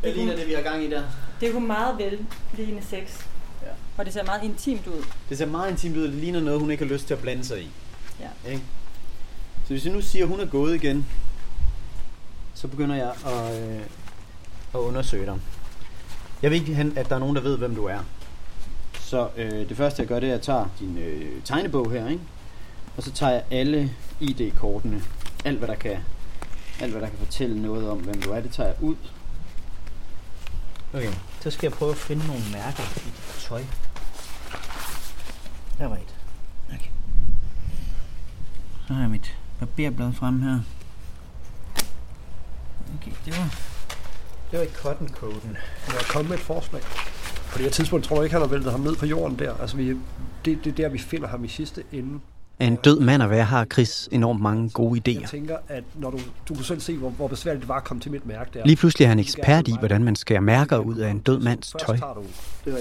Hvad 0.00 0.12
ligner 0.14 0.36
det, 0.36 0.48
vi 0.48 0.52
har 0.52 0.62
gang 0.62 0.84
i 0.84 0.90
der? 0.90 1.02
Det 1.40 1.52
kunne 1.52 1.66
meget 1.66 1.98
vel 1.98 2.18
ligne 2.56 2.82
sex. 2.82 3.24
Og 3.96 4.04
det 4.04 4.12
ser 4.12 4.24
meget 4.24 4.42
intimt 4.42 4.86
ud. 4.86 5.04
Det 5.28 5.38
ser 5.38 5.46
meget 5.46 5.70
intimt 5.70 5.96
ud, 5.96 6.02
det 6.02 6.14
ligner 6.14 6.40
noget, 6.40 6.60
hun 6.60 6.70
ikke 6.70 6.84
har 6.84 6.92
lyst 6.92 7.06
til 7.06 7.14
at 7.14 7.20
blande 7.20 7.44
sig 7.44 7.60
i. 7.60 7.70
Ja. 8.20 8.50
Ikke? 8.50 8.62
Så 9.64 9.68
hvis 9.68 9.84
jeg 9.84 9.92
nu 9.92 10.00
siger, 10.00 10.24
at 10.24 10.28
hun 10.28 10.40
er 10.40 10.46
gået 10.46 10.74
igen, 10.74 11.06
så 12.54 12.68
begynder 12.68 12.96
jeg 12.96 13.12
at, 13.26 13.62
øh, 13.62 13.80
at 14.74 14.78
undersøge 14.78 15.26
dig. 15.26 15.40
Jeg 16.42 16.50
vil 16.50 16.60
ikke, 16.60 16.74
hen, 16.74 16.98
at 16.98 17.08
der 17.08 17.14
er 17.14 17.18
nogen, 17.18 17.36
der 17.36 17.42
ved, 17.42 17.58
hvem 17.58 17.74
du 17.74 17.84
er. 17.84 17.98
Så 19.00 19.28
øh, 19.36 19.68
det 19.68 19.76
første, 19.76 20.00
jeg 20.00 20.08
gør, 20.08 20.20
det 20.20 20.28
er, 20.28 20.32
at 20.32 20.38
jeg 20.38 20.42
tager 20.42 20.66
din 20.78 20.98
øh, 20.98 21.42
tegnebog 21.44 21.90
her, 21.90 22.08
ikke? 22.08 22.22
Og 22.96 23.02
så 23.02 23.12
tager 23.12 23.32
jeg 23.32 23.44
alle 23.50 23.92
ID-kortene. 24.20 25.02
Alt, 25.44 25.58
hvad 25.58 25.68
der 25.68 25.74
kan, 25.74 25.96
alt, 26.80 26.92
hvad 26.92 27.02
der 27.02 27.08
kan 27.08 27.18
fortælle 27.18 27.62
noget 27.62 27.90
om, 27.90 27.98
hvem 27.98 28.22
du 28.22 28.30
er, 28.30 28.40
det 28.40 28.50
tager 28.50 28.68
jeg 28.68 28.82
ud. 28.82 28.96
Okay, 30.94 31.12
så 31.40 31.50
skal 31.50 31.66
jeg 31.66 31.72
prøve 31.72 31.90
at 31.90 31.96
finde 31.96 32.26
nogle 32.26 32.42
mærker 32.52 32.82
i 32.82 33.00
dit 33.04 33.44
tøj. 33.48 33.62
Der 35.78 35.86
var 35.86 35.96
et. 35.96 36.14
Okay. 36.68 36.90
Så 38.86 38.92
har 38.92 39.00
jeg 39.00 39.10
mit 39.10 39.36
barberblad 39.58 40.12
frem 40.12 40.42
her. 40.42 40.60
Okay, 42.98 43.12
det 43.24 43.36
var, 43.38 43.54
det 44.50 44.58
var 44.58 44.64
i 44.64 44.68
cotton-coden. 44.68 45.56
Jeg 45.88 45.96
er 45.96 46.12
kommet 46.12 46.30
med 46.30 46.38
et 46.38 46.44
forslag. 46.44 46.82
På 47.52 47.58
det 47.58 47.64
her 47.64 47.70
tidspunkt 47.70 48.04
tror 48.04 48.16
jeg 48.16 48.24
ikke, 48.24 48.34
han 48.34 48.42
har 48.42 48.48
væltet 48.48 48.72
ham 48.72 48.80
ned 48.80 48.96
på 48.96 49.06
jorden 49.06 49.38
der. 49.38 49.54
Altså, 49.60 49.76
vi, 49.76 49.88
det, 50.44 50.64
det 50.64 50.66
er 50.66 50.72
der, 50.76 50.88
vi 50.88 50.98
finder 50.98 51.28
ham 51.28 51.44
i 51.44 51.48
sidste 51.48 51.84
ende. 51.92 52.20
Af 52.60 52.66
en 52.66 52.76
død 52.76 53.00
mand 53.00 53.22
at 53.22 53.30
være, 53.30 53.44
har 53.44 53.64
Chris 53.72 54.08
enormt 54.12 54.40
mange 54.40 54.70
gode 54.70 55.00
Jeg 55.06 55.16
idéer. 55.16 55.26
tænker, 55.30 55.56
at 55.68 55.84
når 55.94 56.10
du, 56.10 56.18
du 56.48 56.54
kan 56.54 56.64
selv 56.64 56.80
se, 56.80 56.96
hvor, 56.96 57.10
hvor 57.10 57.28
besværligt 57.28 57.60
det 57.60 57.68
var 57.68 57.76
at 57.76 57.84
komme 57.84 58.00
til 58.00 58.10
mit 58.12 58.26
mærke 58.26 58.50
der. 58.54 58.66
Lige 58.66 58.76
pludselig 58.76 59.04
er 59.04 59.08
han 59.08 59.18
ekspert 59.18 59.68
i, 59.68 59.74
hvordan 59.78 60.04
man 60.04 60.16
skærer 60.16 60.40
mærker 60.40 60.78
ud 60.78 60.96
af 60.96 61.10
en 61.10 61.18
død 61.18 61.38
mands 61.40 61.72
Først 61.72 61.86
tøj. 61.86 61.96
tager 61.96 62.14
du 62.14 62.22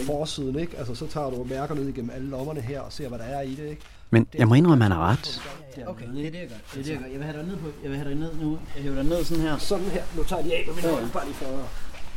forsiden, 0.06 0.60
ikke? 0.60 0.78
Altså, 0.78 0.96
så 0.96 1.08
tager 1.08 1.30
du 1.30 1.44
mærker 1.50 1.76
ned 1.76 1.88
igennem 1.88 2.12
alle 2.16 2.30
lommerne 2.30 2.62
her 2.62 2.80
og 2.82 2.94
ser, 2.94 3.10
hvad 3.10 3.20
der 3.20 3.26
er 3.26 3.42
i 3.42 3.50
det, 3.56 3.70
ikke? 3.70 3.82
Men 4.12 4.28
jeg 4.38 4.48
må 4.48 4.56
indrømme, 4.56 4.86
at 4.86 4.92
han 4.92 4.98
har 5.02 5.08
ret. 5.12 5.42
Okay, 5.88 6.06
det 6.16 6.28
er 6.28 6.32
det, 6.32 6.40
jeg 6.40 6.48
gør. 6.48 6.56
Det 6.74 6.80
er 6.80 6.84
det, 6.84 6.90
jeg 6.92 6.98
gør. 7.00 7.06
Jeg 7.06 7.20
vil 7.20 7.24
have 7.26 7.38
dig 7.38 7.48
ned 7.48 7.56
på. 7.58 7.68
Jeg 7.84 7.90
vil 7.92 7.98
have 8.00 8.10
dig 8.10 8.20
ned 8.20 8.32
nu. 8.42 8.58
Jeg 8.76 8.84
hiver 8.84 8.96
dig 8.96 9.04
ned 9.04 9.24
sådan 9.24 9.44
her. 9.44 9.58
Sådan 9.58 9.86
her. 9.86 10.02
Nu 10.18 10.24
tager 10.24 10.42
jeg 10.42 10.50
de 10.52 10.56
af 10.56 10.64
med 10.68 10.76
min 10.76 10.84
hånd, 10.84 11.10
bare 11.12 11.26
lige 11.26 11.36
for 11.36 11.46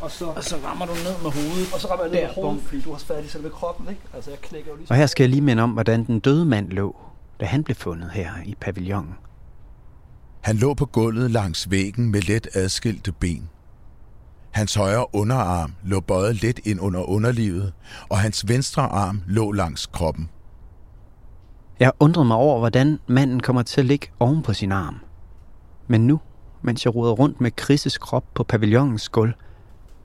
og 0.00 0.10
så, 0.10 0.24
Og 0.24 0.44
så 0.44 0.56
rammer 0.64 0.86
du 0.86 0.92
ned 0.92 1.14
med 1.22 1.30
hovedet. 1.30 1.68
og 1.74 1.80
så 1.80 1.88
rammer 1.90 2.04
jeg 2.04 2.12
ned 2.12 2.20
Der, 2.20 2.26
med 2.26 2.34
hovedet, 2.34 2.62
fordi 2.62 2.80
du 2.80 2.90
har 2.92 2.98
fat 2.98 3.24
i 3.24 3.28
selve 3.28 3.50
kroppen, 3.50 3.86
ikke? 3.88 4.00
Altså, 4.14 4.30
jeg 4.30 4.38
knækker 4.42 4.70
jo 4.70 4.76
lige 4.76 4.86
Og 4.90 4.96
her 4.96 5.06
skal 5.06 5.24
jeg 5.24 5.30
lige 5.30 5.40
minde 5.40 5.62
om, 5.62 5.70
hvordan 5.70 6.04
den 6.04 6.20
døde 6.20 6.44
mand 6.44 6.68
lå, 6.68 6.96
da 7.40 7.44
han 7.44 7.64
blev 7.64 7.74
fundet 7.74 8.10
her 8.10 8.30
i 8.44 8.54
pavillonen. 8.60 9.14
Han 10.40 10.56
lå 10.56 10.74
på 10.74 10.86
gulvet 10.86 11.30
langs 11.30 11.70
væggen 11.70 12.10
med 12.10 12.20
let 12.20 12.48
adskilte 12.54 13.12
ben. 13.12 13.48
Hans 14.50 14.74
højre 14.74 15.14
underarm 15.14 15.74
lå 15.84 16.00
bøjet 16.00 16.42
lidt 16.42 16.60
ind 16.64 16.80
under 16.80 17.02
underlivet, 17.02 17.72
og 18.08 18.18
hans 18.18 18.48
venstre 18.48 18.82
arm 18.82 19.22
lå 19.26 19.52
langs 19.52 19.86
kroppen. 19.86 20.30
Jeg 21.80 21.92
undrede 22.00 22.26
mig 22.26 22.36
over, 22.36 22.58
hvordan 22.58 22.98
manden 23.06 23.40
kommer 23.40 23.62
til 23.62 23.80
at 23.80 23.86
ligge 23.86 24.08
oven 24.20 24.42
på 24.42 24.52
sin 24.52 24.72
arm. 24.72 24.96
Men 25.86 26.06
nu, 26.06 26.20
mens 26.62 26.84
jeg 26.84 26.94
roder 26.94 27.12
rundt 27.12 27.40
med 27.40 27.50
Chris' 27.60 27.98
krop 27.98 28.24
på 28.34 28.44
pavillonens 28.44 29.08
gulv, 29.08 29.32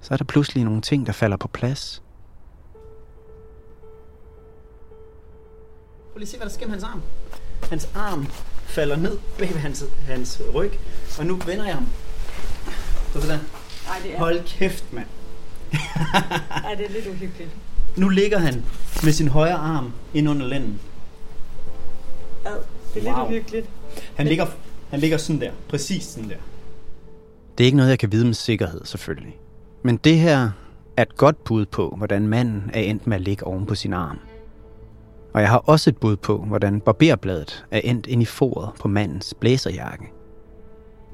så 0.02 0.14
er 0.14 0.18
der 0.18 0.26
pludselig 0.26 0.64
nogle 0.64 0.82
ting, 0.82 1.06
der 1.06 1.12
falder 1.12 1.38
på 1.38 1.48
plads. 1.48 2.04
Lige 6.22 6.30
se, 6.30 6.38
hvad 6.38 6.48
der 6.48 6.54
sker 6.54 6.66
med 6.66 6.72
hans 6.74 6.84
arm. 6.84 7.02
Hans 7.70 7.90
arm 7.96 8.28
falder 8.66 8.96
ned 8.96 9.18
bag 9.38 9.50
ved 9.50 9.58
hans, 9.58 9.86
hans 10.08 10.42
ryg. 10.54 10.72
Og 11.20 11.26
nu 11.26 11.36
vender 11.36 11.66
jeg 11.66 11.74
ham. 11.74 11.88
Så 13.14 13.22
sådan. 13.22 13.40
Ej, 13.88 14.00
det 14.04 14.14
er, 14.14 14.18
Hold 14.18 14.44
kæft, 14.48 14.94
mand. 14.94 15.06
ej, 16.66 16.76
det 16.78 16.86
er 16.86 16.90
lidt 16.90 17.08
uhyggeligt. 17.08 17.50
Nu 17.98 18.10
ligger 18.10 18.38
han 18.38 18.64
med 19.04 19.12
sin 19.12 19.28
højre 19.28 19.54
arm 19.56 19.94
ind 20.14 20.30
under 20.30 20.48
lænden. 20.48 20.80
Ad, 22.46 22.52
det 22.94 23.00
er 23.00 23.04
lidt 23.04 23.16
Wow. 23.16 23.26
uhyggeligt. 23.26 23.70
Han 24.16 24.28
ligger, 24.28 24.48
han 24.90 25.00
ligger 25.00 25.18
sådan 25.18 25.42
der. 25.42 25.52
Præcis 25.70 26.04
sådan 26.04 26.30
der. 26.30 26.36
Det 27.58 27.64
er 27.64 27.66
ikke 27.66 27.78
noget, 27.78 27.90
jeg 27.90 28.00
kan 28.00 28.12
vide 28.12 28.26
med 28.26 28.34
sikkerhed, 28.34 28.82
selvfølgelig. 28.86 29.38
Men 29.84 29.98
det 29.98 30.20
her 30.20 30.50
er 30.98 31.02
et 31.02 31.16
godt 31.18 31.44
bud 31.44 31.66
på, 31.66 31.94
hvordan 31.98 32.28
manden 32.28 32.72
er 32.74 32.80
endt 32.82 33.08
med 33.08 33.16
at 33.16 33.22
ligge 33.22 33.48
oven 33.48 33.66
på 33.66 33.76
sin 33.76 33.94
arm. 33.94 34.20
Og 35.34 35.42
jeg 35.42 35.50
har 35.50 35.58
også 35.58 35.90
et 35.90 35.98
bud 35.98 36.16
på, 36.18 36.38
hvordan 36.38 36.82
barberbladet 36.82 37.66
er 37.72 37.82
endt 37.84 38.08
ind 38.08 38.22
i 38.22 38.26
foret 38.26 38.70
på 38.80 38.88
mandens 38.88 39.34
blæserjakke. 39.40 40.06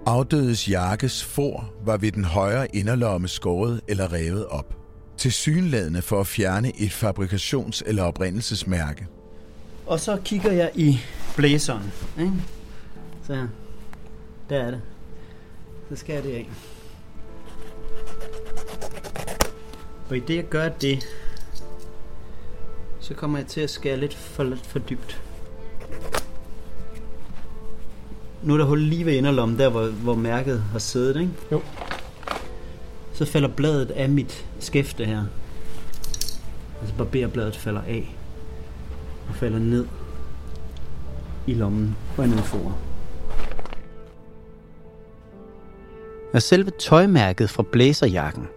Afdødes 0.06 0.70
jakkes 0.70 1.24
for 1.24 1.72
var 1.86 1.98
ved 1.98 2.12
den 2.12 2.26
højre 2.26 2.76
inderlomme 2.76 3.28
skåret 3.28 3.82
eller 3.88 4.14
revet 4.14 4.46
op. 4.46 4.74
Til 5.18 5.32
synladende 5.32 6.02
for 6.02 6.20
at 6.20 6.28
fjerne 6.28 6.72
et 6.80 7.04
fabrikations- 7.04 7.82
eller 7.86 8.04
oprindelsesmærke. 8.04 9.08
Og 9.86 10.00
så 10.00 10.18
kigger 10.26 10.52
jeg 10.52 10.72
i 10.76 11.00
blæseren. 11.36 11.92
Ikke? 12.20 12.34
Så 13.28 13.36
her. 13.36 13.48
Der 14.50 14.58
er 14.60 14.72
det. 14.72 14.82
Så 15.90 15.96
skal 15.96 16.14
jeg 16.14 16.24
det 16.24 16.32
af. 16.34 16.50
Og 20.10 20.18
i 20.18 20.20
det 20.20 20.36
jeg 20.36 20.44
gør 20.44 20.70
det, 20.70 21.04
så 23.08 23.14
kommer 23.14 23.38
jeg 23.38 23.48
til 23.48 23.62
at 23.62 23.70
skære 23.70 23.98
lidt 23.98 24.14
for, 24.14 24.54
for 24.64 24.80
dybt. 24.80 25.22
Nu 28.44 28.54
er 28.54 28.58
der 28.58 28.66
hul 28.66 28.80
lige 28.80 29.06
ved 29.06 29.14
inderlommen, 29.14 29.60
der 29.60 29.70
hvor, 29.70 29.86
hvor 29.88 30.16
mærket 30.16 30.64
har 30.72 30.80
siddet, 30.80 31.20
ikke? 31.22 31.32
Jo. 31.52 31.62
Så 33.14 33.26
falder 33.26 33.48
bladet 33.48 33.92
af 33.92 34.10
mit 34.10 34.46
skæfte 34.60 35.06
her. 35.06 35.24
Altså 36.82 36.96
barberbladet 36.98 37.56
falder 37.56 37.82
af 37.82 38.16
og 39.30 39.36
falder 39.36 39.60
ned 39.60 39.88
i 41.48 41.54
lommen 41.54 41.96
på 42.16 42.22
en 42.22 42.34
for. 42.34 42.78
Og 46.34 46.42
selve 46.42 46.72
tøjmærket 46.80 47.50
fra 47.50 47.64
blæserjakken, 47.72 48.48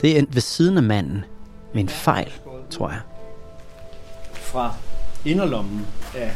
det 0.00 0.12
er 0.12 0.18
endt 0.18 0.34
ved 0.34 0.42
siden 0.42 0.76
af 0.76 0.82
manden 0.82 1.24
med 1.74 1.82
en 1.82 1.88
fejl, 1.88 2.32
tror 2.70 2.90
jeg. 2.90 3.00
Fra 4.56 4.74
inderlommen 5.24 5.86
af 6.14 6.32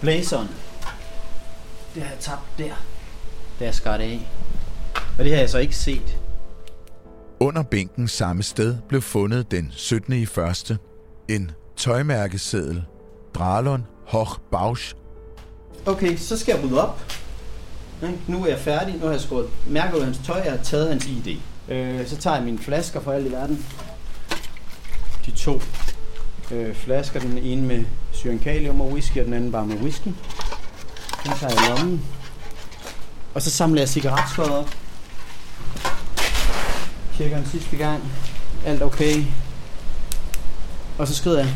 blæseren. 0.00 0.48
Det 1.94 2.02
har 2.02 2.10
jeg 2.10 2.18
tabt 2.20 2.58
der. 2.58 2.72
Da 3.60 3.64
jeg 3.64 3.74
skar 3.74 3.96
det 3.96 4.04
af. 4.04 4.28
Og 5.18 5.24
det 5.24 5.32
har 5.32 5.40
jeg 5.40 5.50
så 5.50 5.58
ikke 5.58 5.76
set. 5.76 6.18
Under 7.40 7.62
bænken 7.62 8.08
samme 8.08 8.42
sted 8.42 8.76
blev 8.88 9.02
fundet 9.02 9.50
den 9.50 9.72
17. 9.72 10.12
i 10.12 10.26
første 10.26 10.78
en 11.28 11.50
tøjmærkeseddel. 11.76 12.84
Dralon 13.34 13.86
Hoch 14.06 14.40
Bausch 14.50 14.94
Okay, 15.86 16.16
så 16.16 16.38
skal 16.38 16.54
jeg 16.54 16.64
rydde 16.64 16.82
op. 16.82 17.12
Nu 18.26 18.44
er 18.44 18.48
jeg 18.48 18.58
færdig. 18.58 18.94
Nu 18.94 19.04
har 19.04 19.12
jeg 19.12 19.20
skåret 19.20 19.50
mærket 19.66 19.94
ud 19.94 20.00
af 20.00 20.04
hans 20.04 20.20
tøj. 20.26 20.40
Jeg 20.44 20.52
har 20.52 20.62
taget 20.62 20.88
hans 20.88 21.06
ID. 21.06 21.36
Øh, 21.68 22.06
så 22.06 22.16
tager 22.16 22.36
jeg 22.36 22.44
mine 22.44 22.58
flasker 22.58 23.00
for 23.00 23.12
alt 23.12 23.26
i 23.26 23.32
verden. 23.32 23.66
De 25.26 25.30
to 25.30 25.60
øh, 26.50 26.74
flasker. 26.74 27.20
Den 27.20 27.38
ene 27.38 27.62
med 27.62 27.84
syrenkalium 28.12 28.80
og 28.80 28.92
whisky, 28.92 29.18
og 29.18 29.24
den 29.24 29.34
anden 29.34 29.52
bare 29.52 29.66
med 29.66 29.76
whisky. 29.76 30.08
Den 31.24 31.32
tager 31.40 31.52
jeg 31.52 31.64
i 31.64 31.78
lommen. 31.78 32.04
Og 33.34 33.42
så 33.42 33.50
samler 33.50 33.80
jeg 33.80 33.88
cigaretskåret 33.88 34.50
op. 34.50 34.76
Tjekker 37.16 37.36
den 37.36 37.46
sidste 37.46 37.76
gang. 37.76 38.02
Alt 38.66 38.82
okay. 38.82 39.24
Og 40.98 41.08
så 41.08 41.14
skrider 41.14 41.38
jeg. 41.38 41.54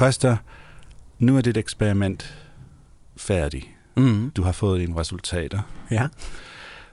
Koster, 0.00 0.36
nu 1.18 1.36
er 1.36 1.40
dit 1.40 1.56
eksperiment 1.56 2.38
færdigt. 3.16 3.66
Mm. 3.96 4.30
Du 4.30 4.42
har 4.42 4.52
fået 4.52 4.80
dine 4.80 4.96
resultater. 5.00 5.60
Ja. 5.90 6.02
Vil 6.02 6.08
du 6.08 6.08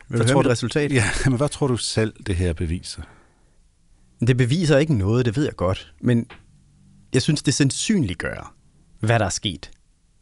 Hvad 0.08 0.20
høre 0.20 0.28
tror 0.34 0.41
du- 0.41 0.50
resultat? 0.50 0.91
Ja, 0.91 1.04
men 1.26 1.38
hvad 1.38 1.50
tror 1.50 1.67
du 1.67 1.78
selv, 1.78 2.13
det 2.28 2.36
her 2.36 2.54
beviser? 2.54 3.02
Det 4.28 4.38
beviser 4.38 4.78
ikke 4.78 4.93
noget, 4.93 5.26
det 5.26 5.36
ved 5.38 5.43
jeg 5.43 5.56
godt. 5.56 5.93
Men 6.02 6.26
jeg 7.13 7.22
synes, 7.22 7.43
det 7.43 7.54
sandsynliggør, 7.54 8.54
hvad 9.00 9.20
der 9.20 9.26
er 9.26 9.30
sket. 9.30 9.72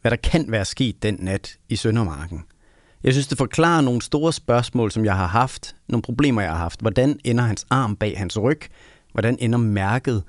Hvad 0.00 0.10
der 0.10 0.16
kan 0.16 0.50
være 0.50 0.64
sket 0.64 1.02
den 1.02 1.16
nat 1.20 1.56
i 1.68 1.76
Søndermarken. 1.76 2.44
Jeg 3.04 3.12
synes, 3.12 3.26
det 3.26 3.38
forklarer 3.38 3.80
nogle 3.80 4.02
store 4.02 4.32
spørgsmål, 4.32 4.92
som 4.92 5.04
jeg 5.04 5.16
har 5.16 5.26
haft. 5.26 5.76
Nogle 5.88 6.02
problemer, 6.02 6.42
jeg 6.42 6.50
har 6.50 6.58
haft. 6.58 6.80
Hvordan 6.80 7.18
ender 7.24 7.44
hans 7.44 7.66
arm 7.70 7.96
bag 7.96 8.18
hans 8.18 8.38
ryg? 8.38 8.60
Hvordan 9.12 9.36
ender 9.40 9.58
mærket, 9.58 10.22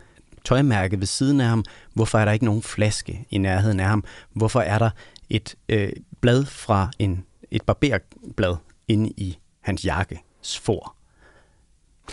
tøjmærket 0.47 0.99
ved 0.99 1.07
siden 1.07 1.41
af 1.41 1.47
ham? 1.47 1.63
Hvorfor 1.93 2.19
er 2.19 2.25
der 2.25 2.31
ikke 2.31 2.45
nogen 2.45 2.61
flaske 2.61 3.25
i 3.29 3.37
nærheden 3.37 3.79
af 3.79 3.87
ham? 3.87 4.03
Hvorfor 4.33 4.61
er 4.61 4.79
der 4.79 4.89
et 5.29 5.55
øh, 5.69 5.89
blad 6.21 6.45
fra 6.45 6.91
en, 6.99 7.25
et 7.51 7.61
barberblad 7.61 8.55
inde 8.87 9.09
i 9.09 9.37
hans 9.61 9.85
jakkes 9.85 10.59
for? 10.61 10.95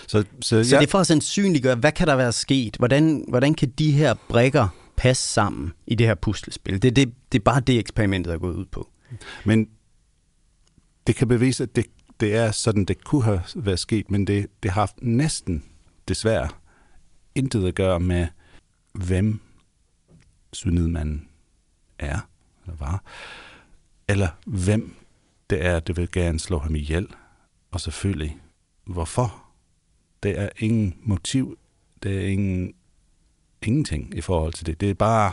Så, 0.07 0.25
så, 0.41 0.65
Så 0.65 0.77
det 0.79 0.87
er 0.87 0.91
for 0.91 0.99
at 0.99 1.07
sandsynliggøre, 1.07 1.75
hvad 1.75 1.93
kan 1.93 2.07
der 2.07 2.17
være 2.17 2.33
sket? 2.33 2.77
Hvordan, 2.77 3.25
hvordan 3.29 3.55
kan 3.55 3.69
de 3.69 3.93
her 3.93 4.15
brikker 4.29 4.69
passe 4.97 5.29
sammen 5.29 5.73
i 5.87 5.95
det 5.95 6.07
her 6.07 6.15
puslespil? 6.15 6.83
Det, 6.83 6.97
det, 6.97 7.13
det 7.33 7.39
er 7.39 7.43
bare 7.43 7.61
det, 7.61 7.79
eksperimentet 7.79 8.33
er 8.33 8.39
gået 8.39 8.55
ud 8.55 8.65
på. 8.65 8.89
Men 9.45 9.69
det 11.07 11.17
kan 11.17 11.29
bevise, 11.29 11.63
at 11.63 11.77
det, 11.77 11.87
det 12.21 12.37
er 12.37 12.51
sådan, 12.51 12.85
det 12.85 13.05
kunne 13.05 13.23
have 13.23 13.41
været 13.55 13.79
sket, 13.79 14.11
men 14.11 14.27
det, 14.27 14.47
det 14.63 14.71
har 14.71 14.81
haft 14.81 14.97
næsten, 15.03 15.65
desværre, 16.09 16.49
intet 17.35 17.67
at 17.67 17.75
gøre 17.75 18.01
med, 18.01 18.29
hvem 18.93 19.41
man 20.67 21.29
er, 21.99 22.19
eller 22.65 22.77
var, 22.77 23.03
eller 24.09 24.29
hvem 24.47 24.97
det 25.51 25.65
er, 25.65 25.81
det 25.81 25.97
vil 25.97 26.11
gerne 26.13 26.41
slå 26.41 26.59
ham 26.59 26.75
ihjel, 26.75 27.09
og 27.71 27.81
selvfølgelig, 27.81 28.39
hvorfor. 28.85 29.41
Det 30.23 30.39
er 30.39 30.49
ingen 30.59 30.95
motiv, 31.03 31.59
det 32.03 32.25
er 32.25 32.29
ingen, 32.29 32.75
ingenting 33.63 34.15
i 34.17 34.21
forhold 34.21 34.53
til 34.53 34.67
det. 34.67 34.81
Det 34.81 34.91
er 34.91 34.95
bare 34.95 35.33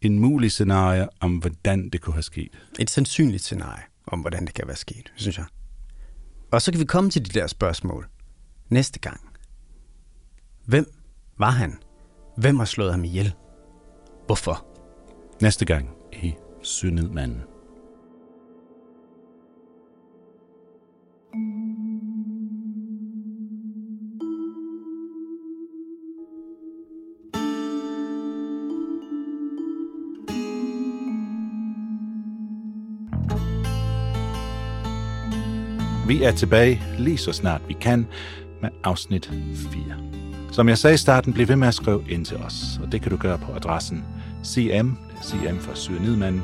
en 0.00 0.18
mulig 0.18 0.52
scenarie 0.52 1.08
om, 1.20 1.36
hvordan 1.36 1.88
det 1.88 2.00
kunne 2.00 2.12
have 2.12 2.22
sket. 2.22 2.58
Et 2.78 2.90
sandsynligt 2.90 3.42
scenarie 3.42 3.82
om, 4.06 4.20
hvordan 4.20 4.46
det 4.46 4.54
kan 4.54 4.66
være 4.66 4.76
sket, 4.76 5.12
synes 5.16 5.38
jeg. 5.38 5.46
Og 6.50 6.62
så 6.62 6.72
kan 6.72 6.80
vi 6.80 6.84
komme 6.84 7.10
til 7.10 7.24
de 7.24 7.40
der 7.40 7.46
spørgsmål 7.46 8.08
næste 8.68 8.98
gang. 8.98 9.33
Hvem 10.66 10.86
var 11.38 11.50
han? 11.50 11.78
Hvem 12.36 12.58
har 12.58 12.64
slået 12.64 12.90
ham 12.90 13.04
ihjel? 13.04 13.34
Hvorfor? 14.26 14.66
Næste 15.42 15.64
gang 15.64 15.90
i 16.12 16.34
Cyanidmanden. 16.62 17.42
Vi 36.08 36.22
er 36.22 36.32
tilbage 36.36 36.82
lige 36.98 37.18
så 37.18 37.32
snart 37.32 37.68
vi 37.68 37.72
kan 37.80 38.06
med 38.62 38.70
afsnit 38.84 39.26
4. 39.54 40.23
Som 40.54 40.68
jeg 40.68 40.78
sagde 40.78 40.94
i 40.94 40.96
starten, 40.96 41.32
bliv 41.32 41.48
ved 41.48 41.56
med 41.56 41.68
at 41.68 41.74
skrive 41.74 42.04
ind 42.08 42.24
til 42.24 42.36
os, 42.36 42.80
og 42.82 42.92
det 42.92 43.02
kan 43.02 43.10
du 43.10 43.16
gøre 43.16 43.38
på 43.38 43.52
adressen 43.52 44.04
cm, 44.44 44.88
cm 45.22 45.58
for 45.60 45.74
syrenidmanden, 45.74 46.42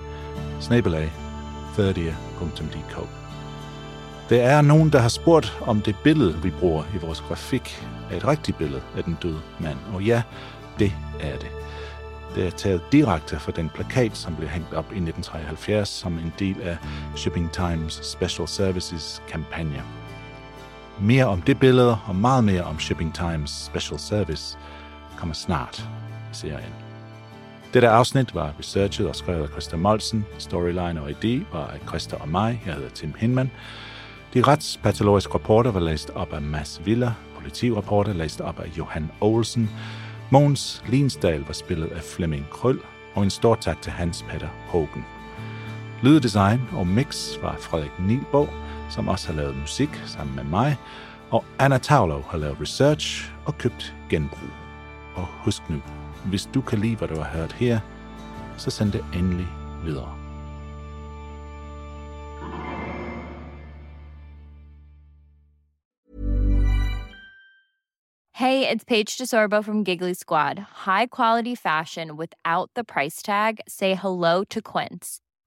snabelag 0.61 1.13
30.dk. 1.77 3.09
Der 4.29 4.43
er 4.43 4.63
nogen, 4.63 4.93
der 4.93 4.99
har 4.99 5.09
spurgt, 5.09 5.59
om 5.61 5.81
det 5.81 5.97
billede, 6.05 6.43
vi 6.43 6.51
bruger 6.51 6.85
i 6.95 6.99
vores 6.99 7.21
grafik, 7.21 7.87
er 8.11 8.17
et 8.17 8.27
rigtigt 8.27 8.59
billede 8.59 8.83
af 8.97 9.05
den 9.05 9.19
døde 9.23 9.41
mand. 9.61 9.79
Og 9.95 10.03
ja, 10.03 10.23
det 10.79 10.93
er 11.21 11.39
det. 11.39 11.51
Det 12.35 12.47
er 12.47 12.51
taget 12.51 12.83
direkte 12.93 13.41
fra 13.41 13.53
den 13.53 13.71
plakat, 13.75 14.17
som 14.17 14.37
blev 14.37 14.49
hængt 14.49 14.75
op 14.75 14.85
i 14.93 15.01
1973 15.01 15.89
som 15.89 16.19
en 16.19 16.33
del 16.39 16.57
af 16.63 16.77
Shipping 17.17 17.53
Times 17.53 18.01
Special 18.05 18.49
Services 18.49 19.23
kampagne. 19.29 19.83
Mere 21.03 21.27
om 21.27 21.43
det 21.43 21.61
billede 21.61 21.99
og 22.07 22.17
meget 22.17 22.45
mere 22.45 22.63
om 22.63 22.79
Shipping 22.79 23.15
Times 23.15 23.51
Special 23.51 23.99
Service 23.99 24.59
kommer 25.17 25.35
snart 25.35 25.89
i 26.33 26.35
serien. 26.35 26.73
Dette 27.75 27.89
afsnit 27.89 28.35
var 28.35 28.53
researchet 28.59 29.09
og 29.09 29.17
skrevet 29.17 29.43
af 29.43 29.49
Christa 29.49 29.77
Molsen. 29.77 30.25
Storyline 30.39 31.03
og 31.03 31.11
ID 31.11 31.43
var 31.53 31.67
af 31.67 31.79
Christa 31.89 32.17
og 32.17 32.29
mig. 32.29 32.63
Jeg 32.67 32.75
hedder 32.75 32.89
Tim 32.91 33.15
Hinman. 33.19 33.51
De 34.35 34.43
retspatologiske 34.43 35.35
rapporter 35.35 35.71
var 35.71 35.81
læst 35.81 36.11
op 36.15 36.33
af 36.33 36.43
Mads 36.43 36.81
Villa. 36.85 37.13
Politirapporter 37.37 38.13
læst 38.13 38.41
op 38.41 38.61
af 38.61 38.79
Johan 38.79 39.11
Olsen. 39.21 39.71
Mogens 40.31 40.83
Linsdal 40.89 41.41
var 41.41 41.53
spillet 41.53 41.87
af 41.93 42.03
Flemming 42.03 42.47
Krøll, 42.51 42.79
og 43.15 43.23
en 43.23 43.31
stor 43.31 43.55
tak 43.55 43.83
til 43.83 43.93
Hans 43.93 44.25
Peter 44.29 44.49
Hågen. 44.67 45.05
Lyddesign 46.03 46.61
og 46.73 46.87
mix 46.87 47.39
var 47.43 47.57
Frederik 47.61 48.01
Nilborg, 48.01 48.49
som 48.91 49.09
også 49.09 49.27
har 49.27 49.35
lavet 49.35 49.57
musik 49.57 49.89
sammen 50.07 50.37
med 50.37 50.45
mig, 50.45 50.77
og 51.31 51.45
Anna 51.59 51.79
Taulo 51.79 52.21
har 52.21 52.39
lavet 52.39 52.61
research 52.61 53.33
og 53.47 53.59
købt 53.59 53.95
genbrug. 54.11 54.51
Og 55.15 55.27
husk 55.27 55.71
nu, 55.71 55.83
hvis 56.25 56.49
du 56.55 56.61
kan 56.61 56.79
lide, 56.79 56.97
hvad 56.97 57.09
du 57.09 57.17
har 57.21 57.39
hørt 57.39 57.53
her, 57.53 57.81
så 58.57 58.71
send 58.71 58.93
det 58.93 59.05
endelig 59.15 59.47
videre. 59.85 60.21
Hey, 68.41 68.67
it's 68.67 68.85
Paige 68.85 69.19
DeSorbo 69.19 69.63
from 69.63 69.85
Giggly 69.85 70.15
Squad. 70.15 70.59
High 70.87 71.07
quality 71.07 71.55
fashion 71.55 72.17
without 72.17 72.71
the 72.75 72.85
price 72.85 73.21
tag. 73.21 73.61
Say 73.69 73.95
hello 73.95 74.45
to 74.45 74.63
Quince. 74.63 75.21